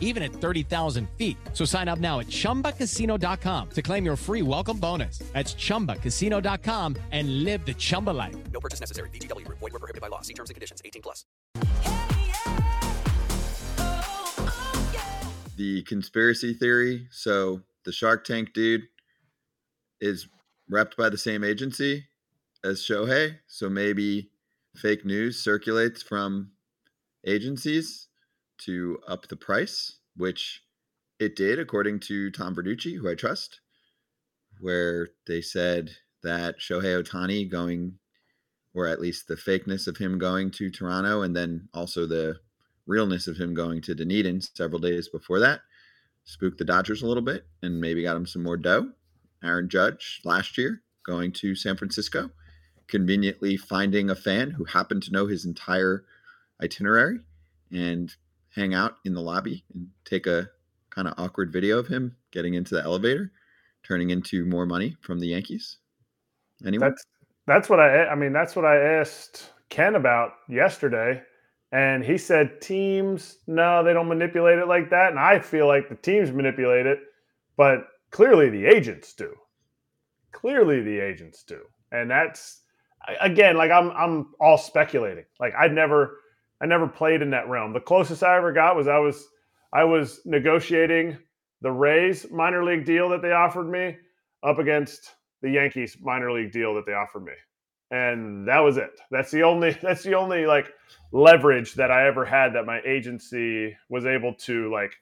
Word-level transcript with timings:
even 0.00 0.24
at 0.24 0.32
30,000 0.32 1.08
feet. 1.16 1.36
So 1.52 1.64
sign 1.64 1.86
up 1.86 2.00
now 2.00 2.18
at 2.18 2.26
chumbacasino.com 2.26 3.70
to 3.70 3.82
claim 3.82 4.04
your 4.04 4.16
free 4.16 4.42
welcome 4.42 4.78
bonus. 4.78 5.18
That's 5.32 5.54
chumbacasino.com 5.54 6.96
and 7.12 7.44
live 7.44 7.64
the 7.64 7.74
Chumba 7.74 8.10
life. 8.10 8.34
No 8.52 8.58
purchase 8.58 8.80
necessary. 8.80 9.10
VGW 9.10 9.44
Group. 9.44 9.58
Void 9.58 9.72
were 9.74 9.78
prohibited 9.78 10.00
by 10.00 10.08
law. 10.08 10.22
See 10.22 10.34
terms 10.34 10.50
and 10.50 10.54
conditions. 10.54 10.80
18 10.84 11.02
plus. 11.02 11.24
the 15.56 15.82
conspiracy 15.82 16.54
theory. 16.54 17.08
So 17.10 17.62
the 17.84 17.92
Shark 17.92 18.24
Tank 18.24 18.52
dude 18.52 18.82
is 20.00 20.28
repped 20.70 20.96
by 20.96 21.08
the 21.08 21.18
same 21.18 21.42
agency 21.42 22.04
as 22.64 22.80
Shohei. 22.80 23.38
So 23.46 23.68
maybe 23.68 24.30
fake 24.76 25.04
news 25.04 25.42
circulates 25.42 26.02
from 26.02 26.50
agencies 27.26 28.08
to 28.58 28.98
up 29.06 29.28
the 29.28 29.36
price, 29.36 29.96
which 30.16 30.62
it 31.18 31.36
did, 31.36 31.58
according 31.58 32.00
to 32.00 32.30
Tom 32.30 32.54
Verducci, 32.54 32.96
who 32.96 33.10
I 33.10 33.14
trust, 33.14 33.60
where 34.60 35.08
they 35.26 35.40
said 35.40 35.90
that 36.22 36.58
Shohei 36.58 37.02
Ohtani 37.02 37.50
going, 37.50 37.98
or 38.74 38.86
at 38.86 39.00
least 39.00 39.28
the 39.28 39.36
fakeness 39.36 39.86
of 39.86 39.96
him 39.96 40.18
going 40.18 40.50
to 40.52 40.70
Toronto, 40.70 41.22
and 41.22 41.34
then 41.34 41.68
also 41.72 42.06
the 42.06 42.36
realness 42.86 43.26
of 43.26 43.36
him 43.36 43.54
going 43.54 43.80
to 43.82 43.94
Dunedin 43.94 44.40
several 44.40 44.80
days 44.80 45.08
before 45.08 45.40
that, 45.40 45.60
spooked 46.24 46.58
the 46.58 46.64
Dodgers 46.64 47.02
a 47.02 47.06
little 47.06 47.22
bit 47.22 47.46
and 47.62 47.80
maybe 47.80 48.02
got 48.02 48.16
him 48.16 48.26
some 48.26 48.42
more 48.42 48.56
dough. 48.56 48.90
Aaron 49.42 49.68
Judge 49.68 50.20
last 50.24 50.58
year 50.58 50.82
going 51.04 51.32
to 51.32 51.54
San 51.54 51.76
Francisco, 51.76 52.30
conveniently 52.88 53.56
finding 53.56 54.10
a 54.10 54.14
fan 54.14 54.50
who 54.50 54.64
happened 54.64 55.02
to 55.04 55.12
know 55.12 55.26
his 55.26 55.44
entire 55.44 56.04
itinerary 56.62 57.20
and 57.72 58.14
hang 58.56 58.74
out 58.74 58.96
in 59.04 59.14
the 59.14 59.20
lobby 59.20 59.62
and 59.74 59.88
take 60.04 60.26
a 60.26 60.48
kind 60.90 61.06
of 61.06 61.14
awkward 61.18 61.52
video 61.52 61.78
of 61.78 61.86
him 61.86 62.16
getting 62.32 62.54
into 62.54 62.74
the 62.74 62.82
elevator, 62.82 63.30
turning 63.84 64.10
into 64.10 64.46
more 64.46 64.66
money 64.66 64.96
from 65.02 65.20
the 65.20 65.28
Yankees. 65.28 65.76
Anyone? 66.66 66.88
That's 66.88 67.04
that's 67.46 67.68
what 67.68 67.78
I 67.78 68.06
I 68.06 68.14
mean 68.14 68.32
that's 68.32 68.56
what 68.56 68.64
I 68.64 68.76
asked 68.76 69.52
Ken 69.68 69.94
about 69.94 70.32
yesterday 70.48 71.22
and 71.70 72.04
he 72.04 72.16
said 72.16 72.60
teams 72.60 73.38
no 73.46 73.84
they 73.84 73.92
don't 73.92 74.08
manipulate 74.08 74.58
it 74.58 74.66
like 74.66 74.90
that 74.90 75.10
and 75.10 75.18
I 75.18 75.38
feel 75.38 75.66
like 75.66 75.88
the 75.88 75.96
teams 75.96 76.32
manipulate 76.32 76.86
it 76.86 76.98
but 77.56 77.86
clearly 78.10 78.48
the 78.48 78.66
agents 78.66 79.12
do. 79.12 79.34
Clearly 80.32 80.82
the 80.82 80.98
agents 80.98 81.42
do. 81.42 81.60
And 81.92 82.10
that's 82.10 82.62
again 83.20 83.56
like 83.56 83.70
I'm 83.70 83.90
I'm 83.90 84.34
all 84.40 84.56
speculating. 84.56 85.24
Like 85.38 85.52
I'd 85.58 85.72
never 85.72 86.18
I 86.60 86.66
never 86.66 86.86
played 86.86 87.22
in 87.22 87.30
that 87.30 87.48
realm. 87.48 87.72
The 87.72 87.80
closest 87.80 88.22
I 88.22 88.36
ever 88.36 88.52
got 88.52 88.76
was 88.76 88.88
I 88.88 88.98
was 88.98 89.28
I 89.72 89.84
was 89.84 90.20
negotiating 90.24 91.18
the 91.60 91.70
Rays 91.70 92.30
minor 92.30 92.64
league 92.64 92.84
deal 92.84 93.08
that 93.10 93.22
they 93.22 93.32
offered 93.32 93.68
me 93.68 93.96
up 94.42 94.58
against 94.58 95.14
the 95.42 95.50
Yankees 95.50 95.96
minor 96.00 96.32
league 96.32 96.52
deal 96.52 96.74
that 96.74 96.86
they 96.86 96.92
offered 96.92 97.24
me. 97.24 97.32
And 97.90 98.48
that 98.48 98.60
was 98.60 98.76
it. 98.78 98.90
That's 99.10 99.30
the 99.30 99.42
only 99.42 99.70
that's 99.82 100.02
the 100.02 100.14
only 100.14 100.46
like 100.46 100.72
leverage 101.12 101.74
that 101.74 101.90
I 101.90 102.06
ever 102.06 102.24
had 102.24 102.54
that 102.54 102.66
my 102.66 102.80
agency 102.86 103.76
was 103.88 104.06
able 104.06 104.34
to 104.34 104.72
like 104.72 104.92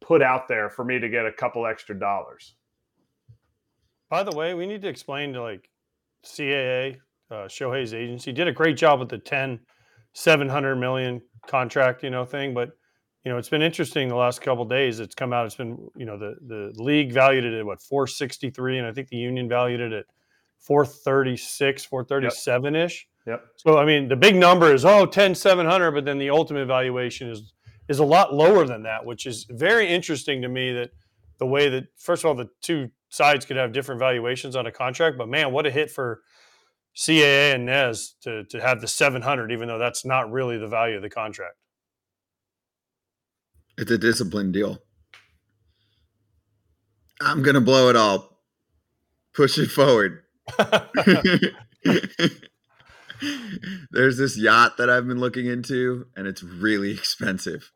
put 0.00 0.22
out 0.22 0.48
there 0.48 0.70
for 0.70 0.84
me 0.84 0.98
to 0.98 1.08
get 1.08 1.26
a 1.26 1.32
couple 1.32 1.66
extra 1.66 1.98
dollars. 1.98 2.54
By 4.08 4.24
the 4.24 4.32
way, 4.32 4.54
we 4.54 4.66
need 4.66 4.82
to 4.82 4.88
explain 4.88 5.32
to 5.34 5.42
like 5.42 5.70
CAA, 6.24 6.96
uh, 7.30 7.46
Shohei's 7.46 7.94
agency, 7.94 8.32
did 8.32 8.48
a 8.48 8.52
great 8.52 8.76
job 8.76 8.98
with 8.98 9.08
the 9.08 9.18
10, 9.18 9.60
700 10.12 10.76
million 10.76 11.20
contract, 11.46 12.02
you 12.02 12.10
know, 12.10 12.24
thing. 12.24 12.54
But, 12.54 12.70
you 13.24 13.30
know, 13.30 13.38
it's 13.38 13.48
been 13.48 13.62
interesting 13.62 14.08
the 14.08 14.16
last 14.16 14.40
couple 14.40 14.64
days. 14.64 15.00
It's 15.00 15.14
come 15.14 15.32
out, 15.32 15.46
it's 15.46 15.54
been, 15.54 15.78
you 15.96 16.06
know, 16.06 16.18
the, 16.18 16.34
the 16.46 16.72
league 16.82 17.12
valued 17.12 17.44
it 17.44 17.58
at 17.58 17.66
what, 17.66 17.82
463. 17.82 18.78
And 18.78 18.86
I 18.86 18.92
think 18.92 19.08
the 19.08 19.16
union 19.16 19.48
valued 19.48 19.80
it 19.80 19.92
at 19.92 20.06
436, 20.60 21.84
437 21.84 22.76
ish. 22.76 23.06
Yep. 23.26 23.44
So, 23.56 23.78
I 23.78 23.84
mean, 23.84 24.08
the 24.08 24.16
big 24.16 24.36
number 24.36 24.72
is, 24.72 24.84
oh, 24.84 25.06
10, 25.06 25.34
700, 25.34 25.92
but 25.92 26.04
then 26.04 26.18
the 26.18 26.30
ultimate 26.30 26.66
valuation 26.66 27.28
is, 27.30 27.52
is 27.88 27.98
a 27.98 28.04
lot 28.04 28.34
lower 28.34 28.64
than 28.64 28.82
that, 28.84 29.04
which 29.04 29.26
is 29.26 29.46
very 29.50 29.88
interesting 29.88 30.42
to 30.42 30.48
me 30.48 30.72
that 30.72 30.90
the 31.38 31.46
way 31.46 31.68
that, 31.68 31.84
first 31.98 32.24
of 32.24 32.28
all, 32.28 32.34
the 32.34 32.48
two 32.62 32.88
sides 33.10 33.44
could 33.44 33.56
have 33.56 33.72
different 33.72 33.98
valuations 33.98 34.56
on 34.56 34.66
a 34.66 34.72
contract, 34.72 35.18
but 35.18 35.28
man, 35.28 35.52
what 35.52 35.66
a 35.66 35.70
hit 35.70 35.90
for 35.90 36.22
CAA 36.96 37.54
and 37.54 37.66
Nez 37.66 38.14
to, 38.22 38.44
to 38.44 38.60
have 38.60 38.80
the 38.80 38.88
700, 38.88 39.52
even 39.52 39.68
though 39.68 39.78
that's 39.78 40.04
not 40.04 40.30
really 40.30 40.58
the 40.58 40.68
value 40.68 40.96
of 40.96 41.02
the 41.02 41.10
contract. 41.10 41.56
It's 43.78 43.90
a 43.90 43.98
discipline 43.98 44.52
deal. 44.52 44.78
I'm 47.20 47.42
going 47.42 47.54
to 47.54 47.60
blow 47.60 47.88
it 47.88 47.96
all. 47.96 48.38
Push 49.34 49.58
it 49.58 49.70
forward. 49.70 50.22
There's 53.90 54.16
this 54.16 54.36
yacht 54.38 54.76
that 54.78 54.90
I've 54.90 55.06
been 55.06 55.20
looking 55.20 55.46
into, 55.46 56.06
and 56.16 56.26
it's 56.26 56.42
really 56.42 56.90
expensive. 56.92 57.70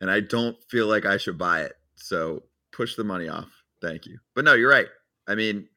And 0.00 0.10
I 0.10 0.20
don't 0.20 0.56
feel 0.68 0.86
like 0.86 1.06
I 1.06 1.16
should 1.16 1.38
buy 1.38 1.62
it. 1.62 1.72
So 1.96 2.44
push 2.72 2.96
the 2.96 3.04
money 3.04 3.28
off. 3.28 3.50
Thank 3.80 4.06
you. 4.06 4.18
But 4.34 4.44
no, 4.44 4.54
you're 4.54 4.70
right. 4.70 4.88
I 5.28 5.34
mean, 5.34 5.68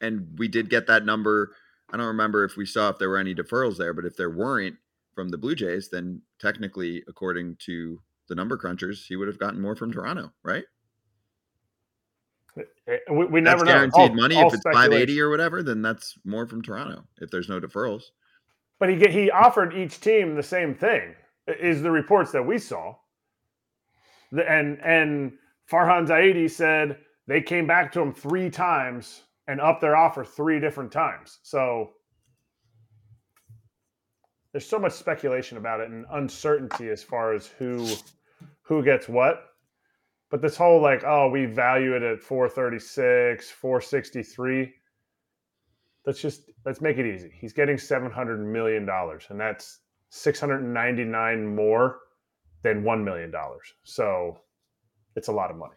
and 0.00 0.36
we 0.36 0.48
did 0.48 0.70
get 0.70 0.88
that 0.88 1.04
number. 1.04 1.54
I 1.92 1.96
don't 1.96 2.06
remember 2.06 2.44
if 2.44 2.56
we 2.56 2.66
saw 2.66 2.88
if 2.88 2.98
there 2.98 3.08
were 3.08 3.18
any 3.18 3.34
deferrals 3.34 3.76
there, 3.76 3.94
but 3.94 4.04
if 4.04 4.16
there 4.16 4.30
weren't 4.30 4.76
from 5.14 5.28
the 5.28 5.38
Blue 5.38 5.54
Jays, 5.54 5.88
then 5.88 6.20
technically, 6.40 7.02
according 7.08 7.56
to 7.66 8.00
the 8.28 8.34
number 8.34 8.56
crunchers, 8.58 9.06
he 9.06 9.16
would 9.16 9.28
have 9.28 9.38
gotten 9.38 9.60
more 9.60 9.76
from 9.76 9.92
Toronto, 9.92 10.32
right? 10.42 10.64
Uh, 12.58 12.62
we, 13.12 13.26
we 13.26 13.40
never 13.40 13.64
that's 13.64 13.68
know. 13.68 13.72
guaranteed 13.74 14.10
All- 14.10 14.16
money. 14.16 14.36
all 14.36 14.48
if 14.48 14.54
it's 14.54 14.62
580 14.64 15.20
or 15.20 15.30
whatever, 15.30 15.62
then 15.62 15.82
that's 15.82 16.18
more 16.24 16.46
from 16.46 16.62
Toronto 16.62 17.04
if 17.20 17.30
there's 17.30 17.48
no 17.48 17.60
deferrals. 17.60 18.02
But 18.78 18.90
he 18.90 18.96
he 19.08 19.30
offered 19.30 19.74
each 19.74 20.00
team 20.00 20.34
the 20.34 20.42
same 20.42 20.74
thing. 20.74 21.14
Is 21.46 21.80
the 21.82 21.90
reports 21.90 22.32
that 22.32 22.42
we 22.42 22.58
saw. 22.58 22.94
The, 24.32 24.50
and 24.50 24.78
and 24.84 25.32
Farhan 25.70 26.06
Zaidi 26.06 26.50
said 26.50 26.98
they 27.26 27.40
came 27.40 27.66
back 27.66 27.92
to 27.92 28.00
him 28.00 28.12
three 28.12 28.50
times 28.50 29.22
and 29.48 29.60
up 29.60 29.80
their 29.80 29.96
offer 29.96 30.24
three 30.24 30.60
different 30.60 30.92
times. 30.92 31.38
So 31.42 31.90
there's 34.52 34.66
so 34.66 34.78
much 34.78 34.92
speculation 34.92 35.58
about 35.58 35.80
it 35.80 35.90
and 35.90 36.04
uncertainty 36.12 36.88
as 36.88 37.02
far 37.02 37.34
as 37.34 37.46
who 37.46 37.88
who 38.62 38.82
gets 38.82 39.08
what. 39.08 39.44
But 40.30 40.42
this 40.42 40.56
whole 40.56 40.82
like, 40.82 41.04
oh, 41.04 41.30
we 41.30 41.46
value 41.46 41.94
it 41.94 42.02
at 42.02 42.20
436, 42.20 43.48
463 43.50 44.74
let's 46.06 46.22
just 46.22 46.50
let's 46.64 46.80
make 46.80 46.96
it 46.96 47.06
easy. 47.06 47.30
He's 47.38 47.52
getting 47.52 47.76
seven 47.76 48.10
hundred 48.10 48.38
million 48.38 48.86
dollars, 48.86 49.26
and 49.28 49.38
that's 49.38 49.80
six 50.08 50.40
hundred 50.40 50.62
and 50.62 50.72
ninety 50.72 51.04
nine 51.04 51.54
more 51.54 51.98
than 52.62 52.84
one 52.84 53.04
million 53.04 53.30
dollars. 53.30 53.74
So 53.82 54.40
it's 55.16 55.28
a 55.28 55.32
lot 55.32 55.50
of 55.50 55.56
money. 55.56 55.76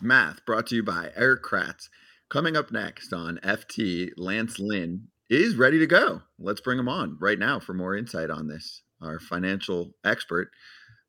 Math 0.00 0.44
brought 0.46 0.68
to 0.68 0.76
you 0.76 0.82
by 0.82 1.10
Erik 1.14 1.42
Kratz. 1.42 1.88
Coming 2.30 2.56
up 2.56 2.72
next 2.72 3.12
on 3.12 3.38
FT, 3.44 4.10
Lance 4.16 4.58
Lynn 4.58 5.08
is 5.28 5.56
ready 5.56 5.78
to 5.78 5.86
go. 5.86 6.22
Let's 6.38 6.60
bring 6.60 6.78
him 6.78 6.88
on 6.88 7.16
right 7.20 7.38
now 7.38 7.60
for 7.60 7.74
more 7.74 7.96
insight 7.96 8.30
on 8.30 8.48
this. 8.48 8.82
Our 9.00 9.20
financial 9.20 9.94
expert, 10.04 10.50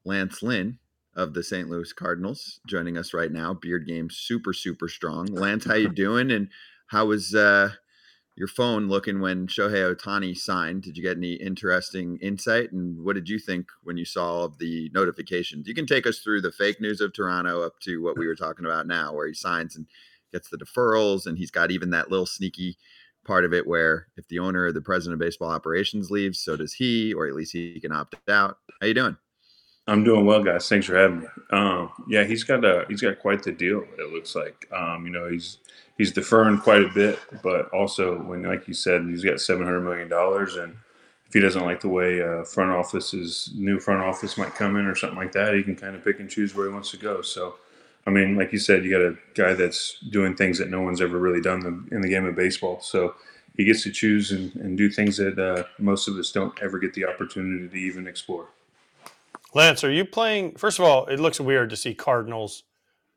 Lance 0.04 0.44
Lynn 0.44 0.80
of 1.16 1.34
the 1.34 1.44
St. 1.44 1.70
Louis 1.70 1.94
Cardinals, 1.94 2.60
joining 2.68 2.98
us 2.98 3.14
right 3.14 3.32
now. 3.32 3.54
Beard 3.54 3.88
game 3.88 4.10
super, 4.10 4.54
super 4.54 4.88
strong. 4.88 5.28
Lance, 5.28 5.66
how 5.66 5.76
you 5.76 5.90
doing? 5.90 6.30
And 6.30 6.50
how 6.88 7.06
was 7.06 7.34
uh, 7.34 7.72
your 8.36 8.50
phone 8.50 8.90
looking 8.90 9.22
when 9.22 9.48
Shohei 9.48 9.96
Ohtani 9.96 10.36
signed? 10.36 10.84
Did 10.84 10.98
you 10.98 11.04
get 11.04 11.18
any 11.18 11.34
interesting 11.34 12.18
insight? 12.22 12.74
And 12.74 13.04
what 13.04 13.16
did 13.16 13.30
you 13.30 13.40
think 13.40 13.68
when 13.84 13.98
you 13.98 14.06
saw 14.06 14.48
the 14.48 14.92
notifications? 14.94 15.68
You 15.68 15.74
can 15.74 15.88
take 15.88 16.06
us 16.06 16.20
through 16.20 16.42
the 16.42 16.52
fake 16.52 16.82
news 16.82 17.00
of 17.00 17.14
Toronto 17.14 17.62
up 17.62 17.80
to 17.84 18.02
what 18.04 18.18
we 18.18 18.28
were 18.28 18.36
talking 18.36 18.66
about 18.66 18.88
now, 18.88 19.14
where 19.14 19.28
he 19.28 19.34
signs 19.34 19.78
and 19.78 19.88
gets 20.36 20.50
the 20.50 20.58
deferrals, 20.58 21.26
and 21.26 21.38
he's 21.38 21.52
got 21.52 21.72
even 21.72 21.90
that 21.92 22.12
little 22.12 22.26
sneaky 22.26 22.78
part 23.26 23.46
of 23.46 23.54
it 23.54 23.66
where 23.66 24.08
if 24.18 24.28
the 24.28 24.40
owner 24.40 24.66
or 24.66 24.72
the 24.72 24.82
president 24.82 25.14
of 25.14 25.26
baseball 25.26 25.50
operations 25.50 26.12
leaves, 26.12 26.40
so 26.40 26.56
does 26.56 26.74
he, 26.74 27.14
or 27.14 27.28
at 27.28 27.34
least 27.34 27.54
he 27.54 27.80
can 27.80 27.92
opt 27.92 28.16
out. 28.30 28.58
How 28.82 28.88
you 28.88 28.94
doing? 28.94 29.18
I'm 29.88 30.04
doing 30.04 30.26
well, 30.26 30.44
guys. 30.44 30.68
Thanks 30.68 30.88
for 30.88 30.98
having 30.98 31.22
me. 31.22 31.28
Um, 31.52 31.92
yeah, 32.08 32.24
he's 32.24 32.44
got 32.44 32.66
a 32.66 32.86
he's 32.88 33.02
got 33.02 33.20
quite 33.20 33.44
the 33.44 33.52
deal. 33.52 33.84
It 34.00 34.12
looks 34.12 34.36
like 34.36 34.68
um, 34.72 35.06
you 35.06 35.12
know 35.12 35.30
he's 35.30 35.58
he's 35.98 36.12
deferring 36.12 36.60
quite 36.60 36.84
a 36.84 36.90
bit, 36.90 37.20
but 37.44 37.70
also 37.70 38.18
when 38.24 38.44
like 38.44 38.68
you 38.68 38.74
said, 38.74 39.04
he's 39.04 39.24
got 39.24 39.40
seven 39.40 39.64
hundred 39.64 39.82
million 39.82 40.10
dollars, 40.10 40.56
and 40.56 40.76
if 41.28 41.34
he 41.34 41.40
doesn't 41.40 41.64
like 41.64 41.82
the 41.82 41.90
way 41.90 42.22
uh, 42.22 42.44
front 42.44 42.72
office's 42.72 43.52
new 43.56 43.80
front 43.80 44.02
office 44.02 44.38
might 44.38 44.56
come 44.56 44.76
in 44.76 44.88
or 44.88 44.96
something 44.96 45.20
like 45.20 45.34
that, 45.34 45.54
he 45.54 45.62
can 45.62 45.76
kind 45.76 45.96
of 45.96 46.04
pick 46.04 46.20
and 46.20 46.30
choose 46.30 46.56
where 46.56 46.68
he 46.68 46.74
wants 46.74 46.90
to 46.92 46.98
go. 46.98 47.22
So, 47.22 47.56
I 48.08 48.12
mean, 48.12 48.36
like 48.36 48.54
you 48.54 48.60
said, 48.60 48.86
you 48.86 48.92
got 48.92 49.02
a 49.02 49.18
guy 49.34 49.54
that's 49.54 50.00
doing 50.10 50.36
things 50.36 50.60
that 50.60 50.70
no 50.70 50.82
one's 50.82 51.02
ever 51.02 51.18
really 51.18 51.42
done 51.42 51.88
in 51.92 52.02
the 52.02 52.08
game 52.08 52.26
of 52.26 52.36
baseball. 52.36 52.80
So 52.82 53.16
he 53.58 53.66
gets 53.66 53.84
to 53.84 53.92
choose 53.92 54.32
and, 54.32 54.54
and 54.56 54.78
do 54.78 54.90
things 54.90 55.18
that 55.18 55.40
uh, 55.40 55.64
most 55.80 56.08
of 56.08 56.16
us 56.18 56.32
don't 56.32 56.54
ever 56.62 56.78
get 56.78 56.94
the 56.94 57.06
opportunity 57.06 57.68
to 57.68 57.76
even 57.76 58.08
explore. 58.08 58.50
Lance, 59.54 59.84
are 59.84 59.92
you 59.92 60.06
playing? 60.06 60.56
First 60.56 60.80
of 60.80 60.86
all, 60.86 61.06
it 61.06 61.20
looks 61.20 61.40
weird 61.40 61.70
to 61.70 61.76
see 61.76 61.94
Cardinals 61.94 62.64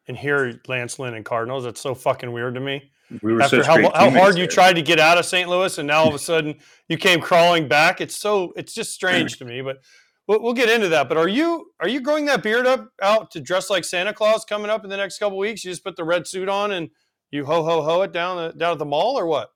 and 0.06 0.17
hear 0.17 0.61
Lance 0.69 0.99
Lynn 0.99 1.14
and 1.14 1.25
Cardinals. 1.25 1.64
That's 1.64 1.81
so 1.81 1.94
fucking 1.94 2.32
weird 2.32 2.55
to 2.55 2.61
me. 2.61 2.90
We 3.23 3.32
were 3.32 3.43
After 3.43 3.64
how, 3.64 3.76
how 3.76 4.11
hard 4.11 4.12
teammates 4.12 4.37
you 4.37 4.46
tried 4.46 4.75
to 4.75 4.82
get 4.82 5.00
out 5.00 5.19
of 5.19 5.25
St. 5.25 5.49
Louis, 5.49 5.76
and 5.79 5.88
now 5.88 6.00
all 6.00 6.08
of 6.08 6.14
a 6.14 6.19
sudden 6.20 6.56
you 6.88 6.96
came 6.96 7.20
crawling 7.20 7.67
back. 7.67 8.00
It's 8.00 8.17
so 8.17 8.52
it's 8.56 8.73
just 8.73 8.93
strange 8.94 9.38
to 9.38 9.44
me. 9.44 9.61
But 9.61 9.81
we'll, 10.28 10.40
we'll 10.42 10.54
get 10.54 10.69
into 10.69 10.88
that. 10.90 11.08
But 11.08 11.16
are 11.16 11.26
you 11.26 11.72
are 11.80 11.88
you 11.88 12.00
growing 12.00 12.26
that 12.26 12.42
beard 12.42 12.66
up 12.66 12.92
out 13.02 13.32
to 13.32 13.40
dress 13.40 13.69
like 13.69 13.84
Santa 13.84 14.12
Claus 14.12 14.44
coming 14.44 14.70
up 14.70 14.84
in 14.84 14.90
the 14.90 14.96
next 14.96 15.19
couple 15.19 15.38
weeks? 15.38 15.64
You 15.64 15.72
just 15.72 15.82
put 15.82 15.96
the 15.96 16.04
red 16.04 16.28
suit 16.28 16.48
on 16.48 16.70
and 16.70 16.90
you 17.32 17.44
ho 17.44 17.64
ho 17.64 17.82
ho 17.82 18.02
it 18.02 18.12
down 18.12 18.36
the, 18.36 18.52
down 18.56 18.72
at 18.72 18.78
the 18.78 18.84
mall 18.84 19.19
or 19.19 19.26
what? 19.26 19.50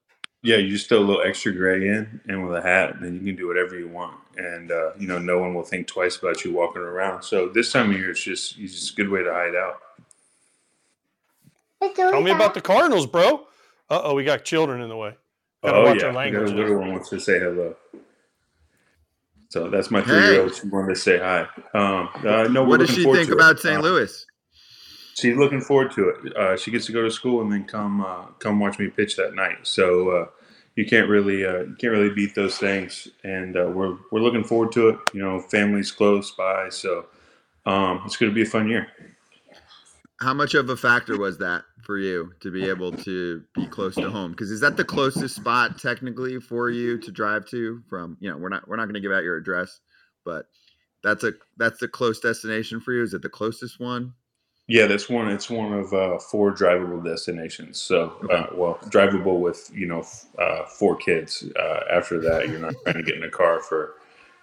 Yeah, 0.45 0.57
you 0.57 0.71
just 0.71 0.89
throw 0.89 0.99
a 0.99 1.01
little 1.01 1.23
extra 1.23 1.53
gray 1.53 1.87
in, 1.87 2.21
and 2.27 2.45
with 2.45 2.57
a 2.57 2.63
hat, 2.63 2.97
then 3.01 3.15
you 3.15 3.21
can 3.21 3.37
do 3.37 3.47
whatever 3.47 3.79
you 3.79 3.87
want, 3.87 4.17
and 4.37 4.73
uh, 4.73 4.91
you 4.99 5.07
know 5.07 5.21
no 5.21 5.39
one 5.39 5.55
will 5.55 5.63
think 5.63 5.87
twice 5.87 6.17
about 6.17 6.45
you 6.45 6.53
walking 6.53 6.83
around. 6.83 7.23
So 7.23 7.49
this 7.49 7.71
time 7.71 7.91
of 7.91 7.97
year, 7.97 8.11
it's 8.11 8.25
just 8.25 8.59
it's 8.59 8.75
just 8.75 8.93
a 8.93 8.97
good 8.97 9.09
way 9.09 9.23
to 9.23 9.33
hide 9.33 9.55
out. 9.55 9.77
Tell 11.95 12.21
me 12.21 12.33
about 12.33 12.55
the 12.55 12.61
Cardinals, 12.61 13.07
bro. 13.07 13.47
Uh 13.89 14.01
oh, 14.05 14.15
we 14.15 14.25
got 14.25 14.45
children 14.45 14.81
in 14.81 14.89
the 14.89 14.97
way. 14.97 15.17
Gotta 15.63 15.79
oh 15.79 15.83
watch 15.85 16.01
yeah, 16.01 16.07
our 16.07 16.11
we 16.11 16.15
got 16.15 16.43
language. 16.43 16.51
a 16.51 16.55
little 16.55 16.79
one 16.79 16.93
wants 16.93 17.09
to 17.11 17.21
say 17.21 17.39
hello. 17.39 17.77
So 19.53 19.69
that's 19.69 19.91
my 19.91 20.01
three-year-old. 20.01 20.55
She 20.55 20.67
wanted 20.69 20.95
to 20.95 20.99
say 20.99 21.19
hi. 21.19 21.47
Um, 21.75 22.09
uh, 22.27 22.45
no, 22.45 22.65
What 22.65 22.81
does 22.81 22.89
she 22.89 23.05
think 23.05 23.29
about 23.29 23.59
St. 23.59 23.81
Uh, 23.81 23.83
Louis? 23.83 24.27
She's 25.13 25.37
looking 25.37 25.61
forward 25.61 25.93
to 25.93 26.09
it. 26.09 26.35
Uh, 26.35 26.57
she 26.57 26.71
gets 26.71 26.87
to 26.87 26.93
go 26.93 27.03
to 27.03 27.11
school 27.11 27.43
and 27.43 27.53
then 27.53 27.65
come 27.65 28.01
uh, 28.01 28.29
come 28.39 28.59
watch 28.59 28.79
me 28.79 28.89
pitch 28.89 29.15
that 29.17 29.35
night. 29.35 29.59
So 29.65 30.09
uh, 30.09 30.27
you 30.75 30.87
can't 30.87 31.07
really 31.07 31.45
uh, 31.45 31.65
you 31.65 31.77
can't 31.79 31.93
really 31.93 32.15
beat 32.15 32.35
those 32.35 32.57
things. 32.57 33.09
And 33.25 33.55
uh, 33.55 33.71
we're 33.75 33.99
we're 34.11 34.23
looking 34.23 34.43
forward 34.43 34.73
to 34.73 34.89
it. 34.89 34.99
You 35.13 35.21
know, 35.21 35.39
family's 35.39 35.93
close 35.93 36.31
by, 36.31 36.71
so 36.71 37.09
um, 37.67 38.01
it's 38.07 38.17
going 38.17 38.31
to 38.31 38.35
be 38.35 38.43
a 38.43 38.47
fun 38.47 38.71
year. 38.71 38.89
How 40.19 40.33
much 40.33 40.55
of 40.55 40.71
a 40.71 40.79
factor 40.79 41.19
was 41.19 41.37
that 41.39 41.65
for 41.83 41.99
you 41.99 42.33
to 42.41 42.51
be 42.51 42.69
able 42.69 42.93
to 43.05 43.43
be 43.55 43.67
close 43.67 43.95
to 43.97 44.11
home? 44.11 44.33
Because 44.33 44.51
is 44.51 44.61
that 44.61 44.77
the 44.77 44.85
closest 44.85 45.37
spot 45.37 45.79
technically 45.79 46.41
for 46.41 46.71
you 46.71 46.99
to 46.99 47.11
drive 47.11 47.47
to? 47.47 47.83
From 47.89 48.17
you 48.21 48.31
know, 48.31 48.37
we're 48.37 48.49
not 48.49 48.67
we're 48.69 48.77
not 48.77 48.85
going 48.85 48.95
to 48.95 49.01
give 49.01 49.13
out 49.13 49.25
your 49.25 49.37
address, 49.37 49.81
but 50.25 50.47
that's 51.03 51.25
a 51.25 51.33
that's 51.57 51.81
the 51.81 51.89
close 51.89 52.21
destination 52.21 52.81
for 52.81 52.93
you. 52.93 53.03
Is 53.03 53.15
it 53.15 53.23
the 53.23 53.29
closest 53.29 53.81
one? 53.81 54.15
Yeah, 54.69 54.87
that's 54.87 55.09
one. 55.09 55.29
It's 55.29 55.51
one 55.51 55.73
of 55.73 55.93
uh, 55.93 56.19
four 56.19 56.53
drivable 56.53 57.05
destinations. 57.05 57.81
So, 57.81 58.17
uh, 58.31 58.47
well, 58.55 58.79
drivable 58.87 59.41
with 59.41 59.71
you 59.75 59.87
know 59.87 60.01
f- 60.01 60.27
uh, 60.39 60.65
four 60.67 60.97
kids. 60.97 61.45
Uh, 61.59 61.81
after 61.91 62.21
that, 62.21 62.49
you're 62.49 62.61
not 62.61 62.75
trying 62.83 62.97
to 62.97 63.03
get 63.03 63.17
in 63.17 63.25
a 63.25 63.31
car 63.31 63.61
for 63.61 63.97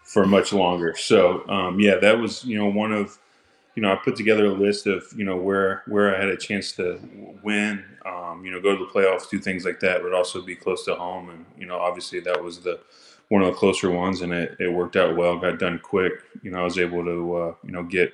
for 0.03 0.25
much 0.25 0.51
longer. 0.51 0.95
So, 0.95 1.47
um, 1.47 1.79
yeah, 1.79 1.95
that 1.95 2.19
was 2.19 2.43
you 2.43 2.57
know 2.57 2.69
one 2.69 2.91
of 2.91 3.17
you 3.75 3.81
know 3.81 3.91
I 3.91 3.95
put 3.95 4.15
together 4.15 4.45
a 4.45 4.53
list 4.53 4.87
of 4.87 5.05
you 5.15 5.23
know 5.23 5.37
where 5.37 5.83
where 5.87 6.15
I 6.15 6.19
had 6.19 6.29
a 6.29 6.37
chance 6.37 6.71
to 6.73 6.99
win. 7.43 7.83
Um, 8.05 8.43
you 8.43 8.51
know, 8.51 8.61
go 8.61 8.75
to 8.75 8.85
the 8.85 8.91
playoffs, 8.91 9.29
do 9.29 9.39
things 9.39 9.65
like 9.65 9.79
that, 9.81 10.01
but 10.01 10.13
also 10.13 10.41
be 10.41 10.55
close 10.55 10.85
to 10.85 10.95
home. 10.95 11.29
And 11.29 11.45
you 11.57 11.65
know, 11.65 11.77
obviously 11.77 12.19
that 12.21 12.43
was 12.43 12.59
the 12.59 12.79
one 13.29 13.43
of 13.43 13.47
the 13.47 13.57
closer 13.57 13.89
ones, 13.91 14.21
and 14.21 14.33
it, 14.33 14.57
it 14.59 14.73
worked 14.73 14.95
out 14.95 15.15
well. 15.15 15.37
Got 15.37 15.59
done 15.59 15.79
quick. 15.79 16.13
You 16.41 16.51
know, 16.51 16.59
I 16.59 16.63
was 16.63 16.77
able 16.77 17.03
to 17.03 17.35
uh, 17.35 17.53
you 17.63 17.71
know 17.71 17.83
get 17.83 18.11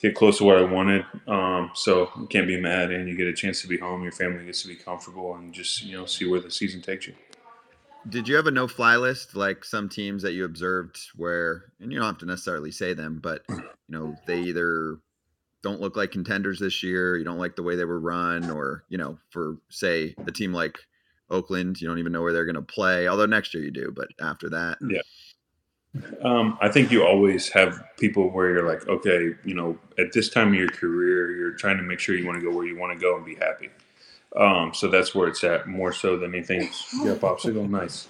get 0.00 0.14
close 0.14 0.38
to 0.38 0.44
what 0.44 0.58
I 0.58 0.62
wanted. 0.62 1.04
Um, 1.26 1.70
so 1.74 2.10
you 2.18 2.26
can't 2.26 2.46
be 2.46 2.60
mad, 2.60 2.90
and 2.90 3.08
you 3.08 3.16
get 3.16 3.26
a 3.26 3.32
chance 3.32 3.62
to 3.62 3.68
be 3.68 3.78
home. 3.78 4.02
Your 4.02 4.12
family 4.12 4.44
gets 4.44 4.62
to 4.62 4.68
be 4.68 4.76
comfortable, 4.76 5.34
and 5.36 5.52
just 5.52 5.82
you 5.82 5.96
know 5.96 6.06
see 6.06 6.26
where 6.26 6.40
the 6.40 6.50
season 6.50 6.82
takes 6.82 7.06
you. 7.06 7.14
Did 8.08 8.28
you 8.28 8.36
have 8.36 8.46
a 8.46 8.50
no 8.50 8.66
fly 8.66 8.96
list 8.96 9.36
like 9.36 9.64
some 9.64 9.88
teams 9.88 10.22
that 10.22 10.32
you 10.32 10.44
observed 10.44 10.98
where, 11.16 11.66
and 11.80 11.92
you 11.92 11.98
don't 11.98 12.08
have 12.08 12.18
to 12.18 12.26
necessarily 12.26 12.72
say 12.72 12.94
them, 12.94 13.20
but 13.22 13.44
you 13.48 13.62
know 13.88 14.16
they 14.26 14.40
either 14.40 14.98
don't 15.62 15.80
look 15.80 15.96
like 15.96 16.10
contenders 16.10 16.58
this 16.58 16.82
year, 16.82 17.16
you 17.16 17.24
don't 17.24 17.38
like 17.38 17.56
the 17.56 17.62
way 17.62 17.76
they 17.76 17.84
were 17.84 18.00
run, 18.00 18.50
or 18.50 18.84
you 18.88 18.98
know, 18.98 19.18
for 19.30 19.58
say 19.68 20.14
a 20.26 20.32
team 20.32 20.52
like 20.52 20.78
Oakland, 21.30 21.80
you 21.80 21.88
don't 21.88 21.98
even 21.98 22.12
know 22.12 22.22
where 22.22 22.32
they're 22.32 22.44
going 22.44 22.56
to 22.56 22.62
play. 22.62 23.08
Although 23.08 23.26
next 23.26 23.54
year 23.54 23.62
you 23.62 23.70
do, 23.70 23.92
but 23.94 24.08
after 24.20 24.50
that, 24.50 24.78
Yeah. 24.82 25.02
Um, 26.22 26.56
I 26.60 26.70
think 26.70 26.90
you 26.90 27.04
always 27.04 27.50
have 27.50 27.82
people 27.98 28.30
where 28.30 28.50
you're 28.50 28.66
like, 28.66 28.88
okay, 28.88 29.34
you 29.44 29.54
know, 29.54 29.78
at 29.98 30.12
this 30.12 30.30
time 30.30 30.48
of 30.48 30.54
your 30.54 30.68
career, 30.68 31.30
you're 31.32 31.52
trying 31.52 31.76
to 31.76 31.82
make 31.82 31.98
sure 31.98 32.14
you 32.14 32.26
want 32.26 32.40
to 32.40 32.44
go 32.44 32.56
where 32.56 32.66
you 32.66 32.78
want 32.78 32.94
to 32.94 32.98
go 32.98 33.14
and 33.14 33.26
be 33.26 33.34
happy. 33.34 33.68
Um, 34.36 34.72
so 34.74 34.88
that's 34.88 35.14
where 35.14 35.28
it's 35.28 35.44
at 35.44 35.66
more 35.66 35.92
so 35.92 36.16
than 36.16 36.34
anything. 36.34 36.62
Yeah, 37.02 37.14
popsicle, 37.14 37.68
nice. 37.68 38.08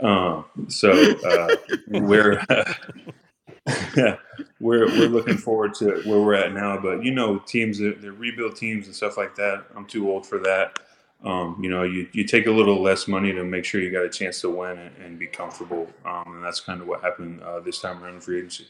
Um, 0.00 0.44
so 0.68 0.92
uh, 1.24 1.56
we're 1.88 2.42
we're 4.60 4.86
we're 4.86 5.08
looking 5.08 5.36
forward 5.36 5.74
to 5.74 6.02
where 6.04 6.20
we're 6.20 6.34
at 6.34 6.52
now. 6.52 6.78
But 6.78 7.04
you 7.04 7.12
know, 7.12 7.38
teams 7.38 7.78
that 7.78 8.00
they 8.00 8.08
rebuild 8.08 8.56
teams 8.56 8.86
and 8.86 8.94
stuff 8.94 9.16
like 9.16 9.34
that. 9.36 9.64
I'm 9.76 9.86
too 9.86 10.10
old 10.10 10.26
for 10.26 10.38
that. 10.38 10.78
Um, 11.22 11.58
you 11.62 11.68
know, 11.68 11.82
you, 11.82 12.08
you 12.12 12.24
take 12.24 12.46
a 12.46 12.50
little 12.50 12.80
less 12.80 13.06
money 13.06 13.30
to 13.32 13.44
make 13.44 13.66
sure 13.66 13.80
you 13.80 13.90
got 13.90 14.04
a 14.04 14.08
chance 14.08 14.40
to 14.40 14.48
win 14.48 14.78
and, 14.78 14.96
and 15.04 15.18
be 15.18 15.26
comfortable. 15.26 15.86
Um, 16.04 16.36
and 16.36 16.44
that's 16.44 16.60
kind 16.60 16.80
of 16.80 16.86
what 16.86 17.02
happened 17.02 17.42
uh, 17.42 17.60
this 17.60 17.78
time 17.78 18.02
around 18.02 18.14
in 18.14 18.20
free 18.20 18.38
agency. 18.38 18.68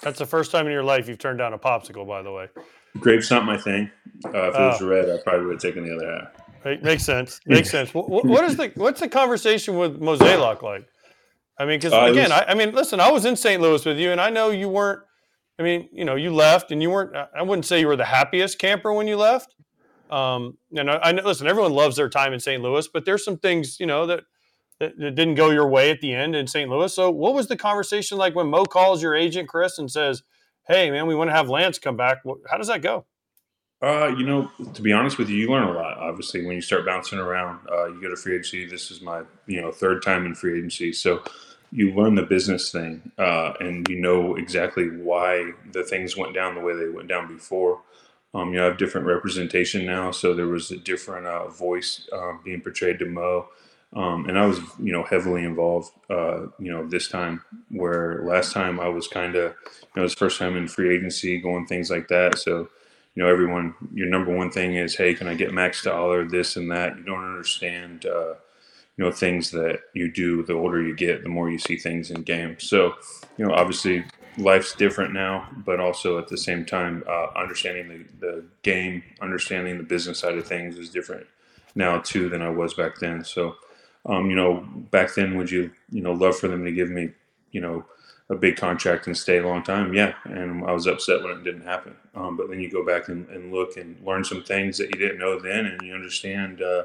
That's 0.00 0.18
the 0.18 0.26
first 0.26 0.50
time 0.50 0.66
in 0.66 0.72
your 0.72 0.82
life 0.82 1.08
you've 1.08 1.18
turned 1.18 1.38
down 1.38 1.52
a 1.52 1.58
popsicle, 1.58 2.06
by 2.06 2.22
the 2.22 2.32
way. 2.32 2.48
Grape's 2.98 3.30
not 3.30 3.44
my 3.44 3.56
thing. 3.56 3.90
Uh, 4.26 4.28
if 4.48 4.54
it 4.54 4.58
was 4.58 4.82
Oh. 4.82 4.86
red, 4.88 5.10
I 5.10 5.18
probably 5.22 5.46
would 5.46 5.54
have 5.54 5.62
taken 5.62 5.84
the 5.84 5.94
other 5.94 6.10
half. 6.10 6.28
Right, 6.64 6.82
makes 6.82 7.04
sense. 7.04 7.40
Makes 7.46 7.70
sense. 7.70 7.92
What, 7.92 8.08
what 8.08 8.44
is 8.44 8.56
the 8.56 8.72
what's 8.76 9.00
the 9.00 9.08
conversation 9.08 9.76
with 9.76 10.00
Mozeliak 10.00 10.62
like? 10.62 10.86
I 11.58 11.66
mean, 11.66 11.78
because 11.78 11.92
Uh, 11.92 12.06
again, 12.10 12.30
was- 12.30 12.32
I, 12.32 12.44
I 12.48 12.54
mean, 12.54 12.72
listen, 12.74 13.00
I 13.00 13.10
was 13.10 13.24
in 13.26 13.36
St. 13.36 13.60
Louis 13.60 13.84
with 13.84 13.98
you, 13.98 14.12
and 14.12 14.20
I 14.20 14.30
know 14.30 14.50
you 14.50 14.68
weren't. 14.68 15.00
I 15.58 15.62
mean, 15.62 15.88
you 15.92 16.04
know, 16.04 16.14
you 16.16 16.32
left, 16.34 16.72
and 16.72 16.82
you 16.82 16.90
weren't. 16.90 17.14
I 17.14 17.42
wouldn't 17.42 17.66
say 17.66 17.80
you 17.80 17.86
were 17.86 17.96
the 17.96 18.04
happiest 18.04 18.58
camper 18.58 18.92
when 18.92 19.06
you 19.06 19.16
left. 19.16 19.54
Um, 20.10 20.56
and 20.76 20.90
I, 20.90 20.98
I 21.02 21.12
know, 21.12 21.22
listen, 21.22 21.46
everyone 21.46 21.72
loves 21.72 21.96
their 21.96 22.08
time 22.08 22.32
in 22.32 22.40
St. 22.40 22.62
Louis, 22.62 22.88
but 22.88 23.04
there's 23.04 23.24
some 23.24 23.36
things, 23.38 23.78
you 23.80 23.86
know, 23.86 24.06
that, 24.06 24.24
that 24.80 24.98
that 24.98 25.14
didn't 25.14 25.34
go 25.36 25.50
your 25.50 25.68
way 25.68 25.90
at 25.90 26.00
the 26.00 26.12
end 26.12 26.34
in 26.34 26.46
St. 26.46 26.68
Louis. 26.70 26.92
So, 26.94 27.10
what 27.10 27.34
was 27.34 27.46
the 27.48 27.56
conversation 27.56 28.16
like 28.18 28.34
when 28.34 28.46
Mo 28.48 28.64
calls 28.64 29.02
your 29.02 29.14
agent 29.14 29.48
Chris 29.48 29.78
and 29.78 29.90
says, 29.90 30.22
"Hey, 30.66 30.90
man, 30.90 31.06
we 31.06 31.14
want 31.14 31.28
to 31.28 31.34
have 31.34 31.48
Lance 31.48 31.78
come 31.78 31.96
back"? 31.96 32.22
How 32.50 32.56
does 32.56 32.68
that 32.68 32.82
go? 32.82 33.06
Uh, 33.82 34.06
you 34.16 34.24
know, 34.24 34.50
to 34.72 34.80
be 34.80 34.92
honest 34.92 35.18
with 35.18 35.28
you, 35.28 35.36
you 35.36 35.50
learn 35.50 35.68
a 35.68 35.72
lot. 35.72 35.98
Obviously, 35.98 36.44
when 36.46 36.54
you 36.54 36.62
start 36.62 36.86
bouncing 36.86 37.18
around, 37.18 37.60
uh, 37.70 37.86
you 37.86 38.00
go 38.00 38.08
to 38.08 38.16
free 38.16 38.34
agency. 38.34 38.66
This 38.66 38.90
is 38.90 39.02
my, 39.02 39.22
you 39.46 39.60
know, 39.60 39.70
third 39.70 40.02
time 40.02 40.24
in 40.24 40.34
free 40.34 40.58
agency, 40.58 40.92
so 40.92 41.22
you 41.70 41.92
learn 41.92 42.14
the 42.14 42.22
business 42.22 42.70
thing, 42.70 43.10
uh, 43.18 43.52
and 43.60 43.86
you 43.88 43.96
know 43.96 44.36
exactly 44.36 44.88
why 44.90 45.52
the 45.72 45.82
things 45.82 46.16
went 46.16 46.32
down 46.32 46.54
the 46.54 46.60
way 46.60 46.74
they 46.74 46.88
went 46.88 47.08
down 47.08 47.26
before. 47.28 47.82
Um, 48.32 48.54
you 48.54 48.60
have 48.60 48.78
different 48.78 49.06
representation 49.06 49.84
now, 49.84 50.12
so 50.12 50.34
there 50.34 50.46
was 50.46 50.70
a 50.70 50.76
different 50.76 51.26
uh, 51.26 51.48
voice 51.48 52.08
um, 52.12 52.40
being 52.44 52.60
portrayed 52.60 53.00
to 53.00 53.06
Mo, 53.06 53.48
um, 53.94 54.28
and 54.28 54.38
I 54.38 54.46
was, 54.46 54.60
you 54.82 54.92
know, 54.92 55.04
heavily 55.04 55.44
involved. 55.44 55.92
Uh, 56.10 56.46
you 56.58 56.70
know, 56.70 56.86
this 56.86 57.08
time 57.08 57.42
where 57.70 58.22
last 58.24 58.52
time 58.52 58.80
I 58.80 58.88
was 58.88 59.08
kind 59.08 59.36
of, 59.36 59.54
you 59.64 59.88
know, 59.96 60.02
it 60.02 60.04
was 60.04 60.14
first 60.14 60.38
time 60.38 60.56
in 60.56 60.68
free 60.68 60.94
agency, 60.94 61.40
going 61.40 61.66
things 61.66 61.90
like 61.90 62.08
that, 62.08 62.38
so 62.38 62.68
you 63.14 63.22
know, 63.22 63.28
everyone, 63.28 63.74
your 63.92 64.08
number 64.08 64.34
one 64.36 64.50
thing 64.50 64.74
is, 64.74 64.96
hey, 64.96 65.14
can 65.14 65.28
I 65.28 65.34
get 65.34 65.52
max 65.52 65.82
dollar, 65.82 66.24
this 66.24 66.56
and 66.56 66.70
that? 66.72 66.96
You 66.96 67.04
don't 67.04 67.24
understand, 67.24 68.06
uh, 68.06 68.34
you 68.96 69.04
know, 69.04 69.12
things 69.12 69.50
that 69.52 69.80
you 69.94 70.10
do. 70.10 70.42
The 70.42 70.54
older 70.54 70.82
you 70.82 70.96
get, 70.96 71.22
the 71.22 71.28
more 71.28 71.48
you 71.48 71.58
see 71.58 71.76
things 71.76 72.10
in 72.10 72.22
games. 72.22 72.64
So, 72.64 72.94
you 73.38 73.46
know, 73.46 73.54
obviously, 73.54 74.04
life's 74.36 74.74
different 74.74 75.12
now, 75.12 75.48
but 75.64 75.78
also 75.78 76.18
at 76.18 76.26
the 76.26 76.36
same 76.36 76.64
time, 76.64 77.04
uh, 77.08 77.26
understanding 77.36 78.08
the, 78.18 78.26
the 78.26 78.44
game, 78.62 79.04
understanding 79.20 79.78
the 79.78 79.84
business 79.84 80.18
side 80.18 80.36
of 80.36 80.46
things 80.46 80.76
is 80.76 80.90
different 80.90 81.26
now 81.76 82.00
too 82.00 82.28
than 82.28 82.42
I 82.42 82.50
was 82.50 82.74
back 82.74 82.98
then. 82.98 83.24
So, 83.24 83.56
um, 84.06 84.30
you 84.30 84.36
know, 84.36 84.66
back 84.90 85.14
then, 85.14 85.36
would 85.36 85.50
you, 85.50 85.70
you 85.90 86.02
know, 86.02 86.12
love 86.12 86.36
for 86.36 86.48
them 86.48 86.64
to 86.64 86.72
give 86.72 86.90
me, 86.90 87.10
you 87.52 87.60
know, 87.60 87.84
a 88.30 88.34
big 88.34 88.56
contract 88.56 89.06
and 89.06 89.16
stay 89.16 89.38
a 89.38 89.46
long 89.46 89.62
time. 89.62 89.92
Yeah. 89.92 90.14
And 90.24 90.64
I 90.64 90.72
was 90.72 90.86
upset 90.86 91.22
when 91.22 91.32
it 91.32 91.44
didn't 91.44 91.64
happen. 91.64 91.94
Um, 92.14 92.36
but 92.36 92.48
then 92.48 92.60
you 92.60 92.70
go 92.70 92.84
back 92.84 93.08
and, 93.08 93.28
and 93.28 93.52
look 93.52 93.76
and 93.76 93.96
learn 94.04 94.24
some 94.24 94.42
things 94.42 94.78
that 94.78 94.86
you 94.86 94.98
didn't 94.98 95.18
know 95.18 95.38
then, 95.38 95.66
and 95.66 95.80
you 95.82 95.94
understand, 95.94 96.62
uh, 96.62 96.84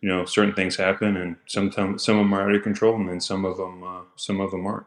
you 0.00 0.08
know, 0.08 0.24
certain 0.24 0.54
things 0.54 0.74
happen 0.76 1.16
and 1.16 1.36
sometimes 1.46 2.04
some 2.04 2.18
of 2.18 2.24
them 2.24 2.34
are 2.34 2.48
out 2.48 2.54
of 2.54 2.62
control 2.62 2.96
and 2.96 3.08
then 3.08 3.20
some 3.20 3.44
of 3.44 3.56
them, 3.56 3.84
uh, 3.84 4.00
some 4.16 4.40
of 4.40 4.50
them 4.50 4.66
aren't. 4.66 4.86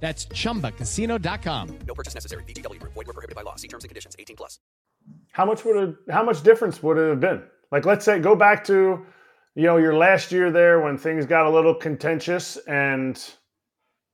That's 0.00 0.26
chumbacasino.com. 0.26 1.78
No 1.86 1.94
purchase 1.94 2.14
necessary. 2.14 2.44
VGW 2.44 2.80
Group. 2.80 2.94
Void 2.94 3.08
were 3.08 3.12
prohibited 3.12 3.36
by 3.36 3.42
law. 3.42 3.56
See 3.56 3.68
terms 3.68 3.84
and 3.84 3.90
conditions. 3.90 4.16
18 4.18 4.36
plus. 4.36 4.58
How 5.32 5.44
much 5.44 5.64
would 5.64 5.76
it, 5.76 5.94
how 6.10 6.22
much 6.22 6.42
difference 6.42 6.82
would 6.82 6.98
it 6.98 7.08
have 7.08 7.20
been? 7.20 7.42
Like, 7.72 7.84
let's 7.84 8.04
say, 8.04 8.18
go 8.18 8.36
back 8.36 8.64
to, 8.64 9.04
you 9.54 9.62
know, 9.64 9.76
your 9.76 9.94
last 9.94 10.32
year 10.32 10.50
there 10.50 10.80
when 10.80 10.96
things 10.96 11.26
got 11.26 11.46
a 11.46 11.50
little 11.50 11.74
contentious 11.74 12.56
and 12.66 13.22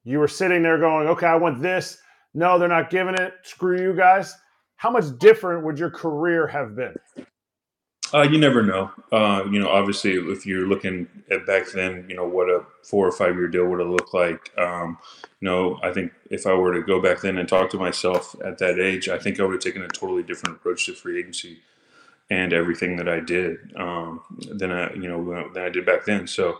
you 0.04 0.18
were 0.18 0.28
sitting 0.28 0.62
there 0.62 0.78
going, 0.78 1.08
okay, 1.08 1.26
I 1.26 1.36
want 1.36 1.62
this. 1.62 1.98
No, 2.34 2.58
they're 2.58 2.68
not 2.68 2.90
giving 2.90 3.14
it. 3.14 3.34
Screw 3.42 3.80
you 3.80 3.94
guys. 3.94 4.34
How 4.76 4.90
much 4.90 5.04
different 5.18 5.64
would 5.64 5.78
your 5.78 5.90
career 5.90 6.46
have 6.46 6.76
been? 6.76 6.94
Uh, 8.14 8.22
you 8.22 8.38
never 8.38 8.62
know. 8.62 8.92
Uh, 9.10 9.42
you 9.50 9.58
know, 9.58 9.68
obviously, 9.68 10.12
if 10.12 10.46
you're 10.46 10.68
looking 10.68 11.08
at 11.32 11.44
back 11.46 11.72
then, 11.72 12.06
you 12.08 12.14
know 12.14 12.26
what 12.26 12.48
a 12.48 12.64
four 12.84 13.08
or 13.08 13.12
five 13.12 13.34
year 13.34 13.48
deal 13.48 13.66
would 13.66 13.80
have 13.80 13.88
looked 13.88 14.14
like. 14.14 14.52
Um, 14.56 14.98
you 15.40 15.48
know, 15.48 15.80
I 15.82 15.92
think 15.92 16.12
if 16.30 16.46
I 16.46 16.54
were 16.54 16.72
to 16.74 16.82
go 16.82 17.02
back 17.02 17.22
then 17.22 17.38
and 17.38 17.48
talk 17.48 17.70
to 17.70 17.78
myself 17.78 18.36
at 18.44 18.58
that 18.58 18.78
age, 18.78 19.08
I 19.08 19.18
think 19.18 19.40
I 19.40 19.42
would 19.42 19.54
have 19.54 19.62
taken 19.62 19.82
a 19.82 19.88
totally 19.88 20.22
different 20.22 20.56
approach 20.56 20.86
to 20.86 20.94
free 20.94 21.18
agency 21.18 21.58
and 22.30 22.52
everything 22.52 22.96
that 22.96 23.08
I 23.08 23.18
did 23.20 23.74
um, 23.76 24.20
than 24.38 24.70
I, 24.70 24.94
you 24.94 25.08
know, 25.08 25.50
than 25.52 25.64
I 25.64 25.68
did 25.68 25.84
back 25.84 26.04
then. 26.04 26.28
So, 26.28 26.58